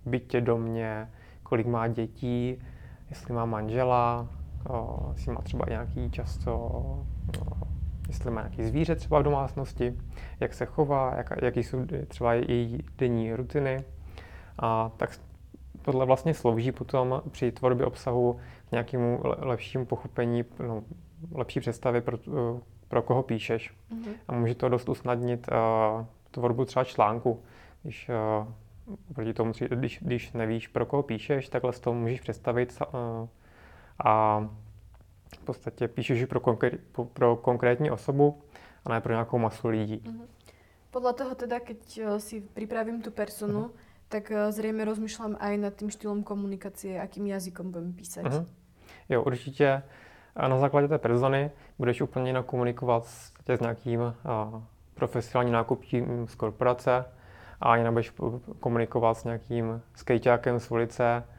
bytě, 0.06 0.40
domě, 0.40 1.10
kolik 1.42 1.66
má 1.66 1.88
dětí, 1.88 2.62
jestli 3.10 3.34
má 3.34 3.44
manžela, 3.44 4.28
o, 4.68 5.10
jestli 5.12 5.32
má 5.32 5.40
třeba 5.40 5.64
nějaký 5.68 6.10
často, 6.10 6.72
jestli 8.12 8.30
má 8.30 8.40
nějaký 8.40 8.62
zvíře 8.62 8.94
třeba 8.94 9.20
v 9.20 9.22
domácnosti, 9.22 9.94
jak 10.40 10.54
se 10.54 10.66
chová, 10.66 11.14
jak, 11.16 11.32
jaký 11.42 11.62
jsou 11.62 11.86
třeba 12.08 12.34
její 12.34 12.78
denní 12.98 13.34
rutiny. 13.34 13.84
A 14.58 14.90
tak 14.96 15.20
tohle 15.82 16.06
vlastně 16.06 16.34
slouží 16.34 16.72
potom 16.72 17.22
při 17.30 17.52
tvorbě 17.52 17.86
obsahu 17.86 18.40
k 18.68 18.72
nějakému 18.72 19.20
lepšímu 19.22 19.86
pochopení, 19.86 20.44
no, 20.66 20.82
lepší 21.34 21.60
představy 21.60 22.00
pro, 22.00 22.18
pro 22.88 23.02
koho 23.02 23.22
píšeš. 23.22 23.70
Mm-hmm. 23.70 24.14
A 24.28 24.32
může 24.32 24.54
to 24.54 24.68
dost 24.68 24.88
usnadnit 24.88 25.48
uh, 25.48 26.06
tvorbu 26.30 26.64
třeba 26.64 26.84
článku. 26.84 27.42
Když 27.82 28.10
uh, 28.38 28.46
proti 29.14 29.34
tomu, 29.34 29.52
když, 29.68 29.98
když 30.02 30.32
nevíš, 30.32 30.68
pro 30.68 30.86
koho 30.86 31.02
píšeš, 31.02 31.48
takhle 31.48 31.72
z 31.72 31.80
toho 31.80 31.94
můžeš 31.94 32.20
představit 32.20 32.78
uh, 32.80 33.28
a 34.04 34.48
v 35.36 35.44
podstatě 35.44 35.88
píšeš 35.88 36.24
pro, 36.24 36.40
konkrét, 36.40 36.80
pro 37.12 37.36
konkrétní 37.36 37.90
osobu 37.90 38.42
a 38.84 38.88
ne 38.88 39.00
pro 39.00 39.12
nějakou 39.12 39.38
masu 39.38 39.68
lidí. 39.68 40.02
Podľa 40.92 41.12
toho 41.12 41.32
teda, 41.34 41.56
keď 41.60 41.80
eh, 41.98 42.20
si 42.20 42.40
pripravím 42.40 43.02
tu 43.02 43.10
personu, 43.10 43.60
mm-hmm. 43.60 44.08
tak 44.08 44.30
eh, 44.30 44.52
zřejmě 44.52 44.84
rozmýšlám 44.84 45.36
aj 45.40 45.58
nad 45.58 45.74
tím 45.74 45.90
štýlem 45.90 46.22
komunikace, 46.22 47.00
akým 47.00 47.26
jazykom 47.26 47.72
budem 47.72 47.92
písať. 47.92 48.24
Mm-hmm. 48.24 48.46
Jo, 49.08 49.22
určitě 49.22 49.82
na 50.48 50.58
základě 50.58 50.88
té 50.88 50.98
persony 50.98 51.50
budeš 51.78 52.00
úplně 52.00 52.28
jinak 52.28 52.46
komunikovat 52.46 53.04
s, 53.04 53.32
s 53.48 53.60
nějakým 53.60 54.00
a, 54.00 54.62
profesionálním 54.94 55.52
nákupčím 55.52 56.28
z 56.28 56.34
korporace 56.34 57.04
a 57.60 57.76
jinak 57.76 57.92
budeš 57.92 58.12
komunikovat 58.60 59.14
s 59.14 59.24
nějakým 59.24 59.82
skejťákem 59.94 60.60
z 60.60 60.70
ulice, 60.70 61.04
Eh, 61.14 61.31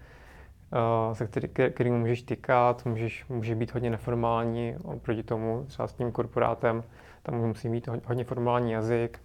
se 1.13 1.27
který, 1.27 1.47
kterým 1.47 1.99
můžeš 1.99 2.21
tykat, 2.21 2.85
můžeš, 2.85 3.25
může 3.29 3.55
být 3.55 3.73
hodně 3.73 3.89
neformální 3.89 4.75
oproti 4.83 5.23
tomu, 5.23 5.65
třeba 5.67 5.87
s 5.87 5.93
tím 5.93 6.11
korporátem, 6.11 6.83
tam 7.23 7.35
musí 7.35 7.69
mít 7.69 7.87
hodně 8.05 8.23
formální 8.23 8.71
jazyk 8.71 9.19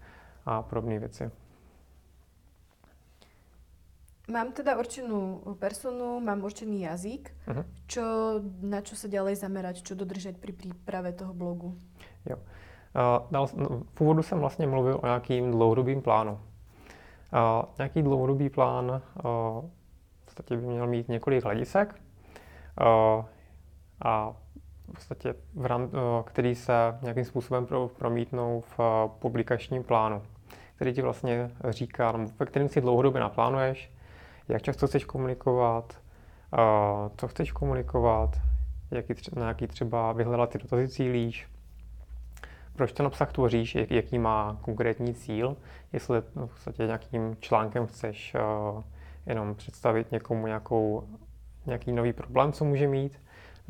a 0.47 0.63
podobné 0.63 0.99
věci. 0.99 1.31
Mám 4.29 4.53
teda 4.53 4.77
určenú 4.77 5.41
personu, 5.57 6.21
mám 6.21 6.45
určený 6.45 6.85
jazyk. 6.85 7.33
Uh-huh. 7.49 7.65
Čo, 7.89 8.05
na 8.61 8.85
čo 8.85 8.93
sa 8.93 9.09
ďalej 9.09 9.41
zamerať, 9.41 9.81
čo 9.81 9.97
dodržet 9.97 10.37
pri 10.37 10.53
přípravě 10.53 11.13
toho 11.13 11.35
blogu? 11.35 11.73
Jo. 12.29 12.37
Uh, 12.37 13.25
dal, 13.31 13.49
no, 13.57 13.83
v 13.95 14.01
úvodu 14.01 14.23
jsem 14.23 14.39
vlastně 14.39 14.67
mluvil 14.67 15.01
o 15.03 15.07
nějakým 15.07 15.51
dlouhodobým 15.51 16.03
plánu. 16.03 16.33
Uh, 16.33 17.65
nějaký 17.79 18.03
dlouhodobý 18.03 18.51
plán 18.51 19.03
uh, 19.25 19.65
podstatě 20.39 20.57
by 20.57 20.67
měl 20.67 20.87
mít 20.87 21.09
několik 21.09 21.45
hledisek 21.45 21.95
uh, 22.81 23.25
a 24.03 24.33
v 24.89 24.95
podstatě 24.95 25.35
v 25.55 25.67
rám, 25.67 25.83
uh, 25.83 25.91
který 26.25 26.55
se 26.55 26.73
nějakým 27.03 27.25
způsobem 27.25 27.67
pro, 27.67 27.89
promítnou 27.89 28.61
v 28.61 28.79
uh, 28.79 29.11
publikačním 29.19 29.85
plánu, 29.85 30.23
který 30.77 30.93
ti 30.93 31.03
vlastně 31.03 31.51
říká, 31.69 32.15
ve 32.39 32.47
kterým 32.47 32.69
si 32.69 32.81
dlouhodobě 32.81 33.21
naplánuješ, 33.21 33.93
jak 34.49 34.63
často 34.63 34.87
chceš 34.87 35.05
komunikovat, 35.05 36.01
co 37.17 37.29
chceš 37.29 37.53
komunikovat, 37.53 38.37
jaký 38.91 39.15
na 39.37 39.49
jaký 39.49 39.67
třeba 39.67 40.13
vyhledat 40.13 40.51
ty 40.51 40.59
dotazy 40.59 40.89
cílíš, 40.89 41.49
proč 42.77 42.93
ten 42.93 43.07
obsah 43.07 43.33
tvoříš, 43.33 43.75
jak, 43.75 43.91
jaký 43.91 44.19
má 44.19 44.59
konkrétní 44.61 45.15
cíl, 45.15 45.57
jestli 45.93 46.21
v 46.21 46.47
podstatě 46.47 46.87
nějakým 46.87 47.37
článkem 47.41 47.87
chceš 47.87 48.35
uh, 48.35 48.83
jenom 49.29 49.55
představit 49.55 50.13
někomu 50.13 50.47
nějakou, 50.47 51.09
nějaký 51.67 51.93
nový 51.93 52.13
problém, 52.13 52.53
co 52.53 52.65
může 52.65 52.89
mít, 52.89 53.21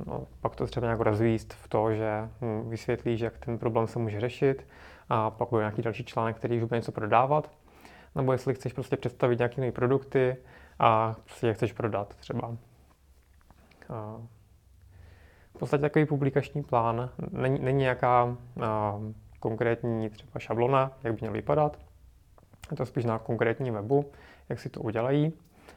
no, 0.07 0.27
pak 0.41 0.57
to 0.57 0.67
třeba 0.67 0.87
nějak 0.87 1.01
rozvíst 1.01 1.55
v 1.55 1.69
to, 1.69 1.95
že 1.95 2.29
mu 2.41 2.69
vysvětlíš, 2.69 3.21
jak 3.21 3.39
ten 3.39 3.59
problém 3.59 3.87
se 3.87 3.99
může 3.99 4.21
řešit 4.21 4.67
a 5.09 5.31
pak 5.31 5.49
bude 5.51 5.63
nějaký 5.63 5.83
další 5.83 6.05
článek, 6.05 6.37
který 6.37 6.57
už 6.57 6.69
bude 6.69 6.79
něco 6.79 6.93
prodávat, 6.93 7.51
nebo 8.15 8.33
jestli 8.33 8.55
chceš 8.55 8.73
prostě 8.73 8.97
představit 8.97 9.39
nějaké 9.39 9.61
nové 9.61 9.73
produkty 9.73 10.37
a 10.79 11.17
prostě 11.25 11.47
je 11.47 11.55
chceš 11.55 11.73
prodat 11.73 12.15
třeba. 12.15 12.49
Uh, 12.49 12.57
v 15.55 15.59
podstatě 15.59 15.81
takový 15.81 16.07
publikační 16.07 16.63
plán 16.63 17.11
není, 17.31 17.59
není 17.59 17.79
nějaká 17.79 18.25
uh, 18.25 18.35
konkrétní 19.41 20.11
třeba 20.11 20.41
šablona, 20.41 20.93
jak 21.03 21.15
by 21.15 21.21
měl 21.21 21.33
vypadat. 21.33 21.79
Je 22.71 22.77
to 22.77 22.87
spíš 22.87 23.05
na 23.05 23.19
konkrétním 23.19 23.75
webu, 23.75 24.11
jak 24.49 24.61
si 24.61 24.69
to 24.69 24.81
udělají. 24.81 25.33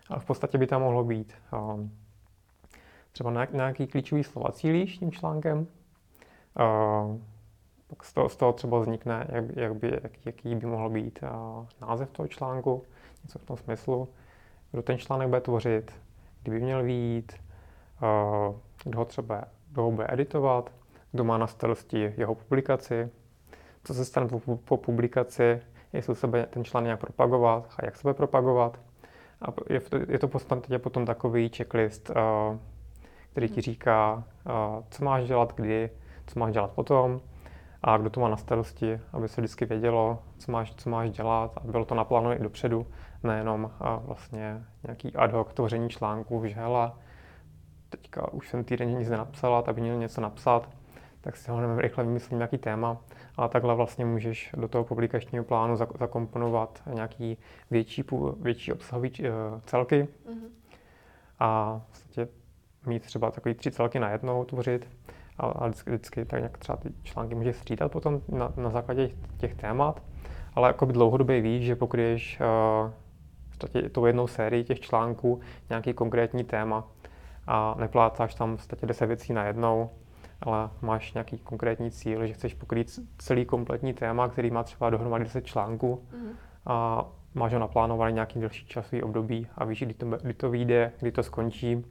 Ale 0.09 0.19
v 0.19 0.25
podstatě 0.25 0.57
by 0.57 0.67
tam 0.67 0.81
mohlo 0.81 1.03
být 1.03 1.33
uh, 1.53 1.87
třeba 3.11 3.31
na 3.31 3.45
nějaký 3.45 3.87
klíčový 3.87 4.23
slova 4.23 4.51
cílíš 4.51 4.97
tím 4.97 5.11
článkem. 5.11 5.57
Uh, 5.59 7.17
pak 7.87 8.03
z 8.03 8.13
toho, 8.13 8.29
z 8.29 8.35
toho 8.35 8.53
třeba 8.53 8.79
vznikne, 8.79 9.27
jak, 9.29 9.45
jak 9.55 9.75
by, 9.75 9.99
jak, 10.03 10.25
jaký 10.25 10.55
by 10.55 10.65
mohl 10.65 10.89
být 10.89 11.19
uh, 11.23 11.65
název 11.81 12.11
toho 12.11 12.27
článku, 12.27 12.83
něco 13.23 13.39
v 13.39 13.45
tom 13.45 13.57
smyslu, 13.57 14.07
kdo 14.71 14.81
ten 14.81 14.97
článek 14.97 15.27
bude 15.27 15.41
tvořit, 15.41 15.91
kdyby 16.41 16.59
měl 16.59 16.83
být, 16.83 17.33
uh, 18.01 18.55
kdo 18.83 18.99
ho 18.99 19.05
třeba 19.05 19.43
kdo 19.71 19.83
ho 19.83 19.91
bude 19.91 20.07
editovat, 20.09 20.71
kdo 21.11 21.23
má 21.23 21.37
na 21.37 21.47
starosti 21.47 22.13
jeho 22.17 22.35
publikaci, 22.35 23.09
co 23.83 23.93
se 23.93 24.05
stane 24.05 24.27
po, 24.27 24.57
po 24.57 24.77
publikaci, 24.77 25.61
jestli 25.93 26.15
se 26.15 26.27
bude 26.27 26.45
ten 26.45 26.63
článek 26.63 26.85
nějak 26.85 26.99
propagovat 26.99 27.69
a 27.77 27.85
jak 27.85 27.95
se 27.95 28.01
bude 28.01 28.13
propagovat. 28.13 28.79
A 29.41 29.53
je, 29.69 29.81
je 30.07 30.19
to 30.19 30.27
podstatě 30.27 30.79
potom 30.79 31.05
takový 31.05 31.49
checklist, 31.49 32.09
uh, 32.09 32.57
který 33.31 33.49
ti 33.49 33.61
říká, 33.61 34.23
uh, 34.45 34.83
co 34.89 35.05
máš 35.05 35.27
dělat 35.27 35.53
kdy, 35.55 35.89
co 36.27 36.39
máš 36.39 36.53
dělat 36.53 36.71
potom 36.71 37.21
a 37.83 37.97
kdo 37.97 38.09
to 38.09 38.19
má 38.19 38.29
na 38.29 38.37
starosti, 38.37 38.99
aby 39.13 39.27
se 39.27 39.41
vždycky 39.41 39.65
vědělo, 39.65 40.19
co 40.37 40.51
máš, 40.51 40.75
co 40.75 40.89
máš 40.89 41.11
dělat. 41.11 41.51
A 41.57 41.59
bylo 41.59 41.85
to 41.85 41.95
naplánované 41.95 42.39
i 42.39 42.43
dopředu, 42.43 42.87
nejenom 43.23 43.63
uh, 43.63 44.05
vlastně 44.05 44.63
nějaký 44.83 45.15
ad 45.15 45.31
hoc 45.31 45.53
tvoření 45.53 45.89
článků, 45.89 46.45
že 46.45 46.55
hele, 46.55 46.91
teďka 47.89 48.33
už 48.33 48.49
jsem 48.49 48.63
týden 48.63 48.97
nic 48.97 49.09
nenapsala, 49.09 49.61
tak 49.61 49.75
by 49.75 49.81
měl 49.81 49.97
něco 49.97 50.21
napsat, 50.21 50.69
tak 51.21 51.37
si 51.37 51.51
ho 51.51 51.61
nevím, 51.61 51.79
rychle 51.79 52.03
vymyslím 52.03 52.37
nějaký 52.37 52.57
téma, 52.57 52.97
ale 53.35 53.49
takhle 53.49 53.75
vlastně 53.75 54.05
můžeš 54.05 54.51
do 54.57 54.67
toho 54.67 54.83
publikačního 54.83 55.43
plánu 55.43 55.75
zakomponovat 55.75 56.81
nějaký 56.93 57.37
větší, 57.71 58.03
větší 58.41 58.73
obsahový 58.73 59.09
uh, 59.09 59.25
celky. 59.65 60.03
Mm-hmm. 60.03 60.49
a 61.39 61.81
vlastně 61.89 62.27
mít 62.85 63.03
třeba 63.03 63.31
takový 63.31 63.55
tři 63.55 63.71
celky 63.71 63.99
na 63.99 64.09
jednou 64.09 64.45
tvořit. 64.45 64.89
A, 65.37 65.45
a 65.45 65.67
vždycky, 65.67 65.89
vždycky 65.89 66.25
tak 66.25 66.39
nějak 66.39 66.57
třeba 66.57 66.77
ty 66.77 66.89
články 67.03 67.35
můžeš 67.35 67.55
střídat 67.55 67.91
potom 67.91 68.21
na, 68.27 68.53
na 68.57 68.69
základě 68.69 69.09
těch 69.37 69.55
témat, 69.55 70.03
ale 70.55 70.69
jako 70.69 70.85
by 70.85 70.93
dlouhodobě 70.93 71.41
víš, 71.41 71.65
že 71.65 71.75
pokryješ 71.75 72.39
uh, 72.39 72.91
tou 73.91 74.05
jednou 74.05 74.27
sérii 74.27 74.63
těch 74.63 74.79
článků 74.79 75.39
nějaký 75.69 75.93
konkrétní 75.93 76.43
téma, 76.43 76.87
a 77.47 77.75
neplácáš 77.77 78.35
tam 78.35 78.53
v 78.53 78.59
podstatě 78.59 78.85
10 78.85 79.05
věcí 79.05 79.33
najednou, 79.33 79.89
ale 80.41 80.69
máš 80.81 81.13
nějaký 81.13 81.37
konkrétní 81.37 81.91
cíl, 81.91 82.27
že 82.27 82.33
chceš 82.33 82.53
pokrýt 82.53 82.99
celý 83.17 83.45
kompletní 83.45 83.93
téma, 83.93 84.29
který 84.29 84.51
má 84.51 84.63
třeba 84.63 84.89
dohromady 84.89 85.23
10 85.23 85.45
článků 85.45 86.03
mm. 86.13 86.29
a 86.65 87.05
máš 87.33 87.53
ho 87.53 87.59
naplánovaný 87.59 88.13
nějaký 88.13 88.39
delší 88.39 88.65
časový 88.65 89.03
období 89.03 89.47
a 89.55 89.65
víš, 89.65 89.83
kdy 89.83 89.93
to, 89.93 90.05
kdy 90.05 90.33
to 90.33 90.49
vyjde, 90.49 90.91
kdy 90.99 91.11
to 91.11 91.23
skončí. 91.23 91.85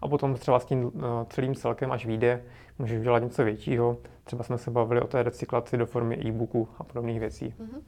A 0.00 0.08
potom 0.08 0.34
třeba 0.34 0.60
s 0.60 0.64
tím 0.64 0.92
eh, 0.96 1.00
celým 1.28 1.54
celkem, 1.54 1.92
až 1.92 2.06
vyjde, 2.06 2.42
můžeš 2.78 3.00
udělat 3.00 3.18
něco 3.18 3.44
většího. 3.44 3.98
Třeba 4.24 4.44
jsme 4.44 4.58
se 4.58 4.70
bavili 4.70 5.00
o 5.00 5.06
té 5.06 5.22
recyklaci 5.22 5.76
do 5.76 5.86
formy 5.86 6.26
e-booku 6.26 6.68
a 6.78 6.84
podobných 6.84 7.20
věcí. 7.20 7.54
Mm-hmm. 7.58 7.80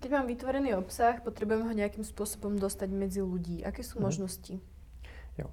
Keď 0.00 0.10
mám 0.10 0.26
vytvorený 0.26 0.74
obsah, 0.74 1.20
potřebujeme 1.20 1.64
ho 1.64 1.72
nějakým 1.72 2.04
způsobem 2.04 2.58
dostat 2.58 2.90
mezi 2.90 3.22
lidi. 3.22 3.62
Jaké 3.62 3.82
jsou 3.82 3.98
mm-hmm. 3.98 4.02
možnosti? 4.02 4.60
Jo. 5.38 5.46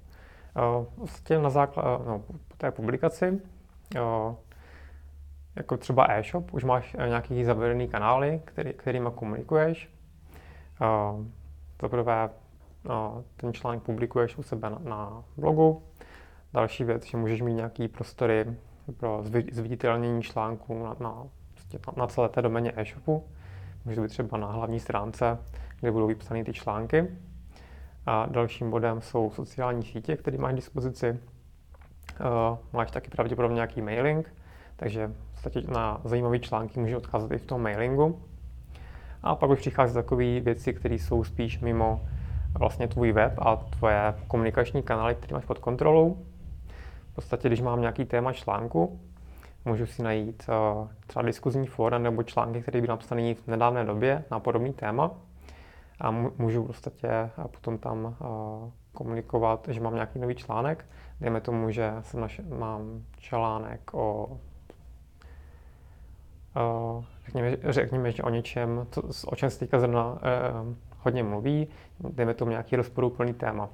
Vlastně 0.96 1.38
na 1.38 1.50
základě, 1.50 2.04
no, 2.06 2.18
po 2.48 2.56
té 2.56 2.70
publikaci, 2.70 3.40
jako 5.56 5.76
třeba 5.76 6.06
e-shop, 6.10 6.54
už 6.54 6.64
máš 6.64 6.96
nějaký 7.08 7.44
zavedený 7.44 7.88
kanály, 7.88 8.40
který, 8.44 8.72
kterými 8.72 9.08
komunikuješ. 9.14 9.90
Za 12.04 12.30
ten 13.36 13.52
článek 13.52 13.82
publikuješ 13.82 14.38
u 14.38 14.42
sebe 14.42 14.70
na, 14.70 14.78
na 14.84 15.24
blogu. 15.36 15.82
Další 16.52 16.84
věc, 16.84 17.04
že 17.04 17.16
můžeš 17.16 17.42
mít 17.42 17.54
nějaký 17.54 17.88
prostory 17.88 18.56
pro 18.96 19.22
zviditelnění 19.52 20.22
článků 20.22 20.84
na, 20.84 20.96
na, 21.00 21.24
prostě 21.52 21.78
na 21.96 22.06
celé 22.06 22.28
té 22.28 22.42
doméně 22.42 22.72
e-shopu. 22.76 23.24
Může 23.84 24.00
být 24.00 24.08
třeba 24.08 24.38
na 24.38 24.46
hlavní 24.46 24.80
stránce, 24.80 25.38
kde 25.80 25.92
budou 25.92 26.06
vypsané 26.06 26.44
ty 26.44 26.52
články. 26.52 27.08
A 28.06 28.26
dalším 28.26 28.70
bodem 28.70 29.00
jsou 29.00 29.30
sociální 29.30 29.82
sítě, 29.82 30.16
které 30.16 30.38
máš 30.38 30.52
k 30.52 30.56
dispozici. 30.56 31.10
Uh, 32.20 32.58
máš 32.72 32.90
taky 32.90 33.10
pravděpodobně 33.10 33.54
nějaký 33.54 33.82
mailing, 33.82 34.34
takže 34.76 35.10
v 35.34 35.68
na 35.68 36.00
zajímavé 36.04 36.38
články 36.38 36.80
může 36.80 36.96
odkázat 36.96 37.32
i 37.32 37.38
v 37.38 37.46
tom 37.46 37.62
mailingu. 37.62 38.22
A 39.22 39.34
pak 39.34 39.50
už 39.50 39.58
přichází 39.58 39.94
takové 39.94 40.40
věci, 40.40 40.74
které 40.74 40.94
jsou 40.94 41.24
spíš 41.24 41.60
mimo 41.60 42.00
vlastně 42.58 42.88
tvůj 42.88 43.12
web 43.12 43.32
a 43.38 43.56
tvoje 43.56 44.14
komunikační 44.28 44.82
kanály, 44.82 45.14
které 45.14 45.34
máš 45.34 45.44
pod 45.44 45.58
kontrolou. 45.58 46.16
V 47.12 47.14
podstatě, 47.14 47.48
když 47.48 47.60
mám 47.60 47.80
nějaký 47.80 48.04
téma 48.04 48.32
článku, 48.32 49.00
můžu 49.64 49.86
si 49.86 50.02
najít 50.02 50.44
uh, 50.48 50.88
třeba 51.06 51.22
diskuzní 51.22 51.66
fóra 51.66 51.98
nebo 51.98 52.22
články, 52.22 52.62
které 52.62 52.80
byly 52.80 52.88
napsané 52.88 53.34
v 53.34 53.46
nedávné 53.46 53.84
době 53.84 54.24
na 54.30 54.40
podobný 54.40 54.72
téma 54.72 55.10
a 56.00 56.10
můžu 56.10 56.64
v 56.64 56.66
podstatě 56.66 57.30
potom 57.46 57.78
tam 57.78 58.16
komunikovat, 58.92 59.68
že 59.70 59.80
mám 59.80 59.94
nějaký 59.94 60.18
nový 60.18 60.34
článek. 60.34 60.86
Dejme 61.20 61.40
tomu, 61.40 61.70
že 61.70 61.92
jsem 62.00 62.20
naš, 62.20 62.40
mám 62.58 63.02
článek 63.18 63.94
o 63.94 64.38
řekněme, 67.26 67.56
řekněme 67.72 68.12
že 68.12 68.22
o 68.22 68.30
něčem, 68.30 68.86
co, 68.90 69.02
o 69.26 69.36
čem 69.36 69.50
se 69.50 69.58
teďka 69.58 69.78
zrovna 69.78 70.18
eh, 70.22 70.74
hodně 70.98 71.22
mluví, 71.22 71.68
dejme 72.00 72.34
tomu 72.34 72.50
nějaký 72.50 72.76
rozporuplný 72.76 73.34
téma. 73.34 73.68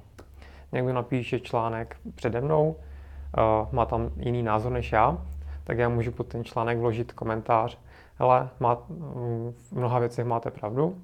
Někdo 0.71 0.93
napíše 0.93 1.39
článek 1.39 1.97
přede 2.15 2.41
mnou, 2.41 2.75
eh, 3.37 3.41
má 3.71 3.85
tam 3.85 4.09
jiný 4.17 4.43
názor 4.43 4.71
než 4.71 4.91
já, 4.91 5.25
tak 5.63 5.77
já 5.77 5.89
můžu 5.89 6.11
pod 6.11 6.27
ten 6.27 6.43
článek 6.43 6.77
vložit 6.77 7.11
komentář, 7.11 7.77
ale 8.19 8.49
má, 8.59 8.75
v 9.69 9.71
mnoha 9.71 9.99
věcech 9.99 10.25
máte 10.25 10.51
pravdu, 10.51 11.01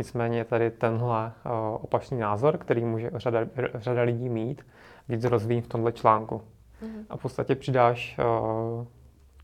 Nicméně 0.00 0.44
tady 0.44 0.70
tenhle 0.70 1.26
uh, 1.26 1.52
opačný 1.84 2.18
názor, 2.18 2.58
který 2.58 2.84
může 2.84 3.10
řada, 3.14 3.40
řada 3.74 4.02
lidí 4.02 4.28
mít, 4.28 4.66
víc 5.08 5.24
rozvíjí 5.24 5.60
v 5.60 5.66
tomhle 5.66 5.92
článku. 5.92 6.42
Mm-hmm. 6.82 7.04
A 7.10 7.16
v 7.16 7.22
podstatě 7.22 7.54
přidáš, 7.54 8.18
uh, 8.18 8.86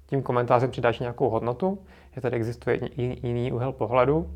tím 0.07 0.23
komentářem 0.23 0.71
přidáš 0.71 0.99
nějakou 0.99 1.29
hodnotu, 1.29 1.79
že 2.13 2.21
tady 2.21 2.37
existuje 2.37 2.81
jiný 2.97 3.53
úhel 3.53 3.73
pohledu 3.73 4.31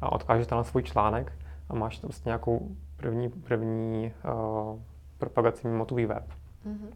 a 0.00 0.12
odkážeš 0.12 0.46
tam 0.46 0.58
na 0.58 0.64
svůj 0.64 0.82
článek 0.82 1.32
a 1.68 1.74
máš 1.74 1.98
tam 1.98 2.08
vlastně 2.08 2.28
nějakou 2.28 2.68
první, 2.96 3.28
první 3.28 4.12
uh, 4.24 4.78
propagaci 5.18 5.68
mimo 5.68 5.84
tvůj 5.84 6.06
web. 6.06 6.24
Mm-hmm. 6.66 6.92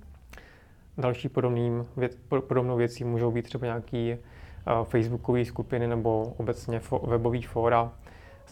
Další 0.99 1.29
podobným, 1.29 1.87
věc, 1.97 2.17
podobnou 2.49 2.77
věcí 2.77 3.05
můžou 3.05 3.31
být 3.31 3.43
třeba 3.43 3.67
nějaký 3.67 4.13
uh, 4.13 4.85
facebookové 4.85 5.45
skupiny 5.45 5.87
nebo 5.87 6.35
obecně 6.37 6.81
fo, 6.81 6.99
webový 6.99 7.43
fóra, 7.43 7.93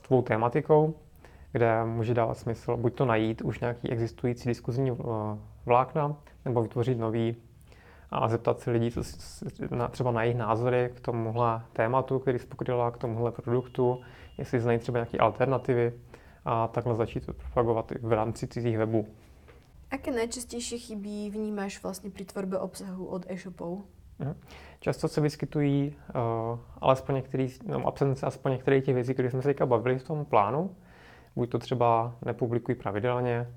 tvou 0.06 0.22
tématikou, 0.22 0.94
kde 1.52 1.84
může 1.84 2.14
dávat 2.14 2.38
smysl 2.38 2.76
buď 2.76 2.94
to 2.94 3.04
najít 3.04 3.42
už 3.42 3.60
nějaký 3.60 3.90
existující 3.90 4.48
diskuzní 4.48 4.90
eh, 4.90 4.94
vlákna, 5.66 6.16
nebo 6.44 6.62
vytvořit 6.62 6.98
nový 6.98 7.36
a 8.10 8.28
zeptat 8.28 8.60
se 8.60 8.70
lidí, 8.70 8.90
co, 8.90 9.02
na, 9.70 9.88
třeba 9.88 10.10
na 10.10 10.22
jejich 10.22 10.36
názory 10.36 10.90
k 10.94 11.00
tomuhle 11.00 11.62
tématu, 11.72 12.18
který 12.18 12.38
jsi 12.38 12.46
pokryla, 12.46 12.90
k 12.90 12.96
tomuhle 12.96 13.32
produktu, 13.32 14.00
jestli 14.38 14.60
znají 14.60 14.78
třeba 14.78 14.98
nějaké 14.98 15.18
alternativy 15.18 15.92
a 16.44 16.68
takhle 16.68 16.96
začít 16.96 17.26
propagovat 17.26 17.92
i 17.92 17.98
v 17.98 18.12
rámci 18.12 18.46
cizích 18.46 18.78
webů. 18.78 19.06
Aké 19.90 20.10
nejčastější 20.10 20.78
chyby 20.78 21.30
vnímáš 21.30 21.82
vlastně 21.82 22.10
při 22.10 22.24
tvorbě 22.24 22.58
obsahu 22.58 23.06
od 23.06 23.26
e-shopů? 23.28 23.84
Mhm. 24.18 24.34
Často 24.84 25.08
se 25.08 25.20
vyskytují 25.20 25.96
uh, 26.14 26.58
alespoň 26.78 27.14
některý, 27.14 27.48
no, 27.66 27.86
absence 27.86 28.26
aspoň 28.26 28.52
některých 28.52 28.84
těch 28.84 28.94
věcí, 28.94 29.12
které 29.14 29.30
jsme 29.30 29.42
se 29.42 29.48
teďka 29.48 29.66
bavili 29.66 29.98
v 29.98 30.04
tom 30.04 30.24
plánu. 30.24 30.76
Buď 31.36 31.50
to 31.50 31.58
třeba 31.58 32.14
nepublikují 32.24 32.74
pravidelně, 32.74 33.48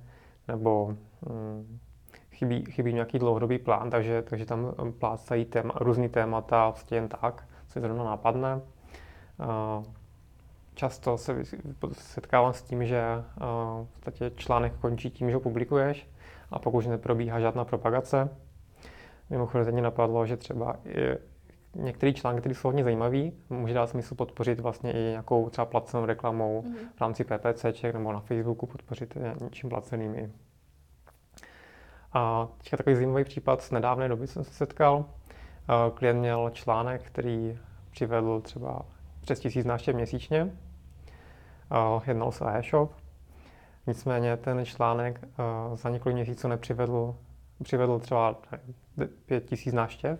nebo 0.48 0.86
um, 0.86 1.80
chybí, 2.32 2.66
chybí 2.66 2.94
nějaký 2.94 3.20
dlouhodobý 3.20 3.58
plán, 3.58 3.90
takže, 3.90 4.22
takže 4.22 4.46
tam 4.46 4.74
plácají 5.00 5.46
téma, 5.46 5.74
různý 5.76 6.10
témata 6.10 6.70
vlastně 6.70 6.98
jen 6.98 7.08
tak, 7.08 7.48
co 7.68 7.80
je 7.80 7.82
zrovna 7.82 8.04
nápadne. 8.04 8.56
Uh, 8.56 9.84
často 10.76 11.18
se 11.18 11.44
setkávám 11.92 12.54
s 12.54 12.62
tím, 12.62 12.86
že 12.86 13.04
uh, 13.18 13.86
v 13.86 13.90
podstatě 13.94 14.32
článek 14.36 14.74
končí 14.82 15.10
tím, 15.10 15.30
že 15.30 15.36
ho 15.36 15.42
publikuješ 15.42 16.10
a 16.52 16.60
pokud 16.60 16.88
neprobíhá 16.88 17.40
žádná 17.40 17.66
propagace, 17.66 18.30
Mimochodem 19.30 19.74
mě 19.74 19.82
napadlo, 19.82 20.26
že 20.26 20.38
třeba 20.38 20.76
i 20.86 21.18
některé 21.76 22.14
články, 22.14 22.40
které 22.40 22.56
jsou 22.56 22.68
hodně 22.68 22.84
zajímavé, 22.84 23.32
může 23.50 23.74
dát 23.74 23.90
smysl 23.90 24.16
podpořit 24.16 24.60
vlastně 24.60 24.92
i 24.92 25.00
nějakou 25.00 25.50
třeba 25.50 25.66
placenou 25.66 26.06
reklamou 26.06 26.62
mm-hmm. 26.62 26.76
v 26.96 27.02
rámci 27.02 27.24
PPCček 27.24 27.94
nebo 27.94 28.14
na 28.14 28.20
Facebooku 28.20 28.66
podpořit 28.66 29.18
něčím 29.42 29.70
placeným 29.70 30.16
i. 30.16 30.32
A 32.14 32.48
teďka 32.58 32.78
takový 32.78 32.96
zajímavý 32.96 33.24
případ 33.24 33.62
z 33.62 33.72
nedávné 33.72 34.08
doby 34.10 34.28
jsem 34.28 34.44
se 34.44 34.54
setkal. 34.54 35.06
Klient 35.94 36.20
měl 36.20 36.50
článek, 36.54 37.02
který 37.02 37.60
přivedl 37.92 38.42
třeba 38.42 38.82
přes 39.22 39.40
tisíc 39.40 39.66
návštěv 39.66 39.96
měsíčně. 39.96 40.52
Jednal 42.08 42.32
se 42.32 42.44
o 42.44 42.48
e-shop. 42.48 42.92
Nicméně 43.88 44.38
ten 44.38 44.66
článek 44.66 45.28
za 45.74 45.90
několik 45.90 46.16
měsíců 46.16 46.48
nepřivedl 46.48 47.16
přivedl 47.64 48.00
třeba 48.00 48.36
pět 49.26 49.46
tisíc 49.46 49.74
návštěv, 49.74 50.20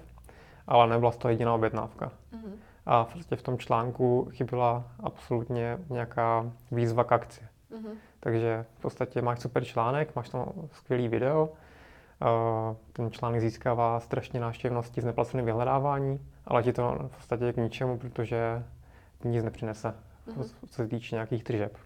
ale 0.68 0.88
nebyla 0.88 1.12
toho 1.12 1.30
jediná 1.30 1.54
objednávka. 1.54 2.12
Mm-hmm. 2.34 2.52
A 2.86 3.06
prostě 3.06 3.36
v 3.36 3.42
tom 3.42 3.58
článku 3.58 4.30
chyběla 4.32 4.84
absolutně 5.00 5.80
nějaká 5.90 6.52
výzva 6.72 7.04
k 7.04 7.12
akci. 7.12 7.42
Mm-hmm. 7.72 7.96
Takže 8.20 8.66
v 8.78 8.82
podstatě 8.82 9.22
máš 9.22 9.40
super 9.40 9.66
článek, 9.66 10.16
máš 10.16 10.30
tam 10.30 10.46
skvělý 10.72 11.08
video, 11.08 11.50
ten 12.94 13.12
článek 13.12 13.42
získává 13.42 14.00
strašně 14.00 14.40
návštěvnosti 14.40 15.02
z 15.02 15.06
neplacených 15.06 15.46
vyhledávání, 15.46 16.20
ale 16.46 16.64
ti 16.64 16.74
to 16.74 16.98
v 17.08 17.16
podstatě 17.16 17.54
k 17.54 17.58
ničemu, 17.58 17.98
protože 17.98 18.64
nic 19.24 19.44
nepřinese, 19.44 19.94
mm-hmm. 20.28 20.44
co 20.44 20.74
se 20.74 20.88
týče 20.88 21.16
nějakých 21.16 21.44
tržeb. 21.44 21.78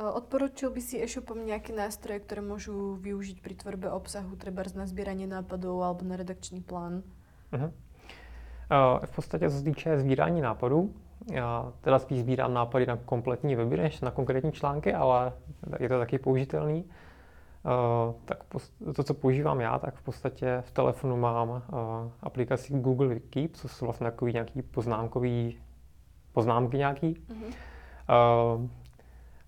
Odporučil 0.00 0.70
by 0.72 0.80
si 0.80 0.96
e-shopom 0.96 1.44
nejaké 1.44 1.76
nástroje, 1.76 2.24
ktoré 2.24 2.40
môžu 2.40 2.96
využiť 2.96 3.44
pri 3.44 3.52
tvorbe 3.52 3.92
obsahu, 3.92 4.32
treba 4.40 4.64
na 4.72 4.88
zbieranie 4.88 5.28
nápadov 5.28 5.84
alebo 5.84 6.08
na 6.08 6.16
redakčný 6.16 6.64
plán? 6.64 7.04
Uh-huh. 7.52 7.68
Uh, 7.68 9.04
v 9.04 9.10
podstatě, 9.10 9.50
co 9.50 9.56
se 9.56 9.64
týče 9.64 9.98
sbírání 9.98 10.40
nápadů, 10.40 10.94
já 11.32 11.72
teda 11.80 11.98
spíš 11.98 12.20
sbírám 12.20 12.54
nápady 12.54 12.86
na 12.86 12.96
kompletní 12.96 13.56
weby 13.56 13.76
než 13.76 14.00
na 14.00 14.10
konkrétní 14.10 14.52
články, 14.52 14.94
ale 14.94 15.32
je 15.78 15.88
to 15.88 15.98
taky 15.98 16.18
použitelný. 16.18 16.84
Uh, 16.84 18.14
tak 18.24 18.38
to, 18.94 19.04
co 19.04 19.14
používám 19.14 19.60
já, 19.60 19.78
tak 19.78 19.94
v 19.94 20.02
podstatě 20.02 20.62
v 20.66 20.70
telefonu 20.70 21.16
mám 21.16 21.50
uh, 21.50 21.58
aplikaci 22.22 22.80
Google 22.80 23.20
Keep, 23.20 23.56
co 23.56 23.68
jsou 23.68 23.84
vlastně 23.84 24.04
takový 24.04 24.32
nějaký 24.32 24.62
poznámkový 24.62 25.58
poznámky 26.32 26.78
nějaký. 26.78 27.24
Uh, 27.30 28.66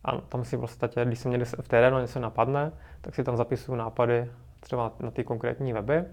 a 0.05 0.17
tam 0.17 0.45
si 0.45 0.57
vlastně, 0.57 1.05
když 1.05 1.19
se 1.19 1.29
mě 1.29 1.45
v 1.45 1.69
terénu 1.69 1.99
něco 1.99 2.21
napadne, 2.21 2.73
tak 3.01 3.15
si 3.15 3.25
tam 3.25 3.37
zapisuju 3.37 3.79
nápady 3.79 4.31
třeba 4.61 4.93
na 5.01 5.11
ty 5.11 5.25
konkrétní 5.25 5.73
weby. 5.73 5.97
Eh, 5.97 6.05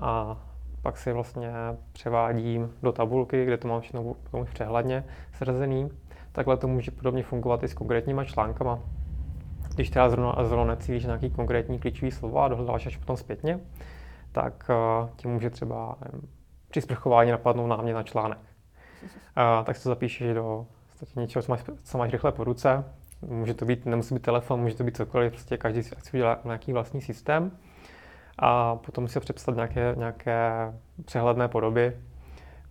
a 0.00 0.36
pak 0.82 0.96
si 0.96 1.12
vlastně 1.12 1.52
převádím 1.92 2.72
do 2.82 2.92
tabulky, 2.92 3.44
kde 3.44 3.56
to 3.56 3.68
mám 3.68 3.80
všechno 3.80 4.02
už 4.02 4.50
přehledně 4.50 5.04
srzený. 5.32 5.90
Takhle 6.32 6.56
to 6.56 6.68
může 6.68 6.90
podobně 6.90 7.22
fungovat 7.22 7.62
i 7.62 7.68
s 7.68 7.74
konkrétníma 7.74 8.24
článkama. 8.24 8.78
Když 9.74 9.90
teda 9.90 10.10
zrovna, 10.10 10.44
zrovna 10.44 10.64
necílíš 10.64 11.04
nějaký 11.04 11.30
konkrétní 11.30 11.78
klíčový 11.78 12.10
slovo 12.10 12.38
a 12.38 12.48
dohledáš 12.48 12.86
až 12.86 12.96
potom 12.96 13.16
zpětně, 13.16 13.60
tak 14.32 14.70
uh, 14.70 15.08
ti 15.16 15.28
může 15.28 15.50
třeba 15.50 15.96
nevím, 16.04 16.28
při 16.70 16.80
sprchování 16.80 17.30
napadnout 17.30 17.66
námě 17.66 17.94
na 17.94 18.02
článek. 18.02 18.38
Uh, 18.38 19.64
tak 19.64 19.76
si 19.76 19.82
to 19.82 19.88
zapíšeš 19.88 20.34
do 20.34 20.66
podstatě 20.98 21.20
něčeho, 21.20 21.42
co 21.42 21.52
máš, 21.52 21.64
co 21.84 21.98
máš 21.98 22.12
rychle 22.12 22.32
po 22.32 22.44
ruce. 22.44 22.84
Může 23.22 23.54
to 23.54 23.64
být, 23.64 23.86
nemusí 23.86 24.14
být 24.14 24.22
telefon, 24.22 24.60
může 24.60 24.74
to 24.74 24.84
být 24.84 24.96
cokoliv, 24.96 25.32
prostě 25.32 25.56
každý 25.56 25.82
si 25.82 25.96
udělá 26.14 26.38
nějaký 26.44 26.72
vlastní 26.72 27.00
systém 27.00 27.58
a 28.38 28.76
potom 28.76 29.08
si 29.08 29.20
přepsat 29.20 29.54
nějaké, 29.54 29.94
nějaké 29.98 30.72
přehledné 31.04 31.48
podoby. 31.48 31.96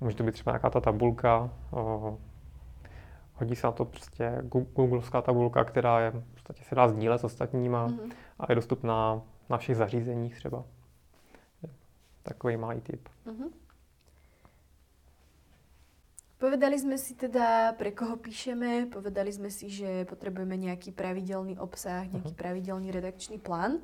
Může 0.01 0.15
to 0.15 0.23
být 0.23 0.31
třeba 0.31 0.51
nějaká 0.51 0.69
ta 0.69 0.81
tabulka, 0.81 1.49
o, 1.71 2.17
hodí 3.33 3.55
se 3.55 3.67
na 3.67 3.71
to 3.71 3.85
prostě 3.85 4.41
googlovská 4.73 5.21
tabulka, 5.21 5.63
která 5.63 5.99
je, 5.99 6.11
v 6.11 6.33
podstatě 6.33 6.63
se 6.63 6.75
dá 6.75 6.87
sdílet 6.87 7.21
s 7.21 7.23
ostatníma 7.23 7.87
mm-hmm. 7.87 8.11
a 8.39 8.45
je 8.49 8.55
dostupná 8.55 9.21
na 9.49 9.57
všech 9.57 9.77
zařízeních 9.77 10.35
třeba. 10.35 10.63
Takový 12.23 12.57
malý 12.57 12.81
tip. 12.81 13.09
Mm-hmm. 13.27 13.62
Povedali 16.43 16.75
sme 16.75 16.99
si 16.99 17.15
teda, 17.15 17.71
pre 17.79 17.95
koho 17.95 18.19
píšeme, 18.19 18.91
povedali 18.91 19.31
sme 19.31 19.47
si, 19.47 19.71
že 19.71 20.03
potrebujeme 20.03 20.59
nejaký 20.59 20.91
pravidelný 20.91 21.55
obsah, 21.55 22.03
nejaký 22.03 22.35
uh-huh. 22.35 22.43
pravidelný 22.43 22.91
redakčný 22.91 23.39
plán, 23.39 23.79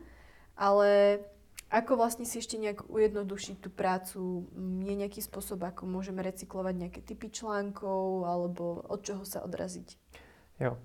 ale 0.60 1.24
ako 1.72 1.96
vlastne 1.96 2.28
si 2.28 2.44
ešte 2.44 2.60
nejak 2.60 2.92
ujednodušiť 2.92 3.64
tú 3.64 3.72
prácu? 3.72 4.44
Je 4.84 4.92
nejaký 4.92 5.24
spôsob, 5.24 5.64
ako 5.64 5.88
môžeme 5.88 6.20
recyklovať 6.20 6.76
nejaké 6.76 7.00
typy 7.00 7.32
článkov, 7.32 8.28
alebo 8.28 8.84
od 8.92 9.08
čoho 9.08 9.24
sa 9.24 9.40
odraziť? 9.40 9.96
Jo. 10.60 10.76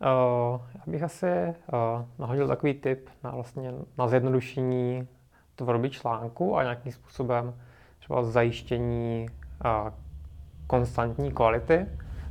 Uh, 0.00 0.64
já 0.74 0.82
bych 0.86 1.02
asi 1.02 1.26
uh, 1.26 2.08
nahodil 2.18 2.48
takový 2.48 2.74
tip 2.74 3.10
na, 3.22 3.30
vlastně, 3.30 3.72
na 3.98 4.08
zjednodušení 4.08 5.08
tvorby 5.54 5.90
článku 5.90 6.56
a 6.56 6.62
nějakým 6.62 6.92
způsobem 6.92 7.54
třeba 7.98 8.22
zajištění 8.22 9.26
uh, 9.64 9.92
konstantní 10.68 11.32
kvality 11.32 11.86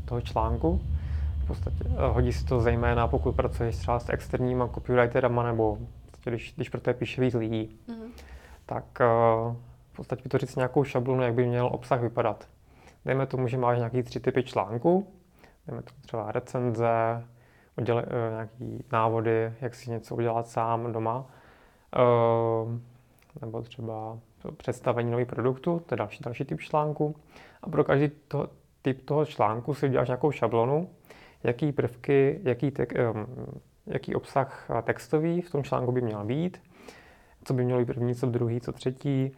toho 0.06 0.22
článku. 0.22 0.82
V 1.44 1.48
podstatě 1.48 1.84
eh, 1.86 2.08
hodí 2.12 2.34
se 2.34 2.46
to 2.46 2.62
zejména, 2.62 3.08
pokud 3.08 3.36
pracuješ 3.36 3.76
třeba 3.78 4.00
s 4.00 4.10
externíma 4.10 4.68
copywriterama 4.68 5.44
nebo 5.44 5.78
když, 6.30 6.54
když 6.56 6.70
pro 6.70 6.82
to 6.82 6.94
píše 6.94 7.22
víc 7.22 7.34
lidí, 7.34 7.80
mm-hmm. 7.90 8.10
tak 8.66 8.86
uh, 9.00 9.56
v 9.94 9.96
podstatě 9.96 10.24
vytvořit 10.24 10.50
si 10.50 10.60
nějakou 10.60 10.84
šablonu, 10.84 11.24
jak 11.24 11.34
by 11.34 11.46
měl 11.46 11.70
obsah 11.72 12.02
vypadat. 12.02 12.48
Dejme 13.06 13.26
tomu, 13.26 13.48
že 13.48 13.58
máš 13.58 13.78
nějaký 13.78 14.04
tři 14.04 14.20
typy 14.20 14.44
článků, 14.44 15.08
dejme 15.68 15.82
tomu 15.82 15.98
třeba 16.02 16.32
recenze, 16.32 17.24
uděle, 17.78 18.04
uh, 18.04 18.10
nějaký 18.32 18.84
návody, 18.92 19.54
jak 19.62 19.76
si 19.76 19.92
něco 19.92 20.16
udělat 20.16 20.48
sám 20.48 20.94
doma, 20.94 21.18
uh, 21.18 22.80
nebo 23.42 23.62
třeba 23.62 24.20
představení 24.58 25.12
nových 25.12 25.28
produktů, 25.28 25.82
to 25.86 25.94
je 25.94 25.98
další, 25.98 26.24
další 26.24 26.46
typ 26.46 26.60
článku. 26.60 27.16
A 27.62 27.70
pro 27.70 27.84
každý 27.84 28.12
to, 28.28 28.50
typ 28.82 29.06
toho 29.06 29.26
článku 29.26 29.74
si 29.74 29.86
uděláš 29.86 30.08
nějakou 30.08 30.32
šablonu, 30.32 30.90
jaký 31.44 31.72
prvky, 31.72 32.40
jaký, 32.44 32.72
tek, 32.72 32.94
jaký 33.86 34.16
obsah 34.16 34.70
textový 34.84 35.42
v 35.42 35.52
tom 35.52 35.64
článku 35.64 35.92
by 35.92 36.02
měl 36.02 36.26
být, 36.26 36.62
co 37.44 37.54
by 37.54 37.66
mělo 37.66 37.80
být 37.80 37.86
první, 37.86 38.16
co 38.16 38.28
druhý, 38.28 38.62
co 38.62 38.72
třetí, 38.72 39.32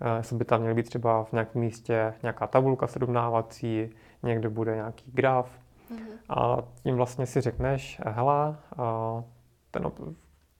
uh, 0.00 0.16
jestli 0.16 0.36
by 0.36 0.44
tam 0.44 0.60
měl 0.60 0.74
být 0.74 0.86
třeba 0.86 1.24
v 1.24 1.32
nějakém 1.32 1.62
místě 1.62 2.14
nějaká 2.22 2.46
tabulka 2.46 2.86
srovnávací, 2.86 3.90
někde 4.22 4.48
bude 4.48 4.74
nějaký 4.74 5.10
graf. 5.12 5.50
Mm-hmm. 5.90 5.98
A 6.28 6.62
tím 6.82 6.96
vlastně 6.96 7.26
si 7.26 7.40
řekneš, 7.40 8.00
hele, 8.04 8.56
uh, 8.78 9.24
ten 9.70 9.86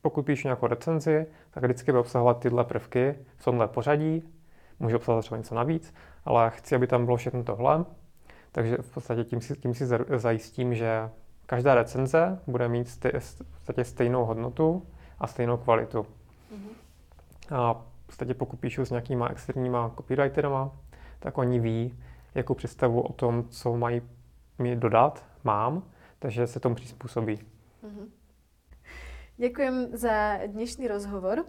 pokud 0.06 0.22
píšu 0.22 0.48
nějakou 0.48 0.66
recenzi, 0.66 1.26
tak 1.50 1.64
vždycky 1.64 1.92
bude 1.92 2.00
obsahovat 2.00 2.38
tyhle 2.38 2.64
prvky 2.64 3.14
v 3.36 3.44
tomhle 3.44 3.68
pořadí, 3.68 4.22
může 4.78 4.96
obsahovat 4.96 5.24
třeba 5.24 5.38
něco 5.38 5.54
navíc, 5.54 5.94
ale 6.24 6.50
chci, 6.50 6.74
aby 6.74 6.86
tam 6.86 7.04
bylo 7.04 7.16
všechno 7.16 7.44
tohle. 7.44 7.84
Takže 8.52 8.76
v 8.76 8.94
podstatě 8.94 9.24
tím 9.24 9.40
si, 9.40 9.56
tím 9.56 9.74
si 9.74 9.86
zajistím, 10.16 10.74
že 10.74 11.10
každá 11.46 11.74
recenze 11.74 12.38
bude 12.46 12.68
mít 12.68 12.88
stej, 12.88 13.12
v 13.18 13.50
podstatě 13.50 13.84
stejnou 13.84 14.24
hodnotu 14.24 14.86
a 15.18 15.26
stejnou 15.26 15.56
kvalitu. 15.56 16.02
Mm-hmm. 16.02 17.56
A 17.56 17.72
v 17.72 18.06
podstatě 18.06 18.34
pokud 18.34 18.60
píšu 18.60 18.84
s 18.84 18.90
nějakýma 18.90 19.28
externíma 19.28 19.92
copywriterama, 19.96 20.70
tak 21.18 21.38
oni 21.38 21.60
ví, 21.60 21.98
jakou 22.34 22.54
představu 22.54 23.00
o 23.00 23.12
tom, 23.12 23.44
co 23.48 23.76
mají 23.76 24.02
mi 24.58 24.76
dodat, 24.76 25.24
mám, 25.44 25.82
takže 26.18 26.46
se 26.46 26.60
tomu 26.60 26.74
přizpůsobí. 26.74 27.34
Uh-huh. 27.34 28.06
Ďakujem 29.36 29.92
za 29.92 30.48
dnešný 30.48 30.88
rozhovor. 30.88 31.44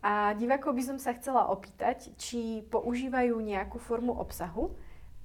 A 0.00 0.32
divákov 0.32 0.72
by 0.72 0.82
som 0.82 0.96
sa 0.96 1.12
chcela 1.12 1.44
opýtať, 1.52 2.08
či 2.16 2.64
používajú 2.72 3.36
nejakú 3.36 3.76
formu 3.76 4.16
obsahu 4.16 4.72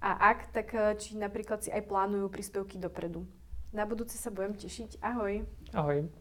a 0.04 0.36
ak, 0.36 0.52
tak 0.52 0.68
eh, 0.76 1.00
či 1.00 1.16
napríklad 1.16 1.64
si 1.64 1.72
aj 1.72 1.88
plánujú 1.88 2.28
príspevky 2.28 2.76
dopredu. 2.76 3.24
Na 3.72 3.88
budúce 3.88 4.20
sa 4.20 4.28
budem 4.36 4.60
tešiť. 4.60 5.00
Ahoj. 5.00 5.48
Ahoj. 5.72 6.12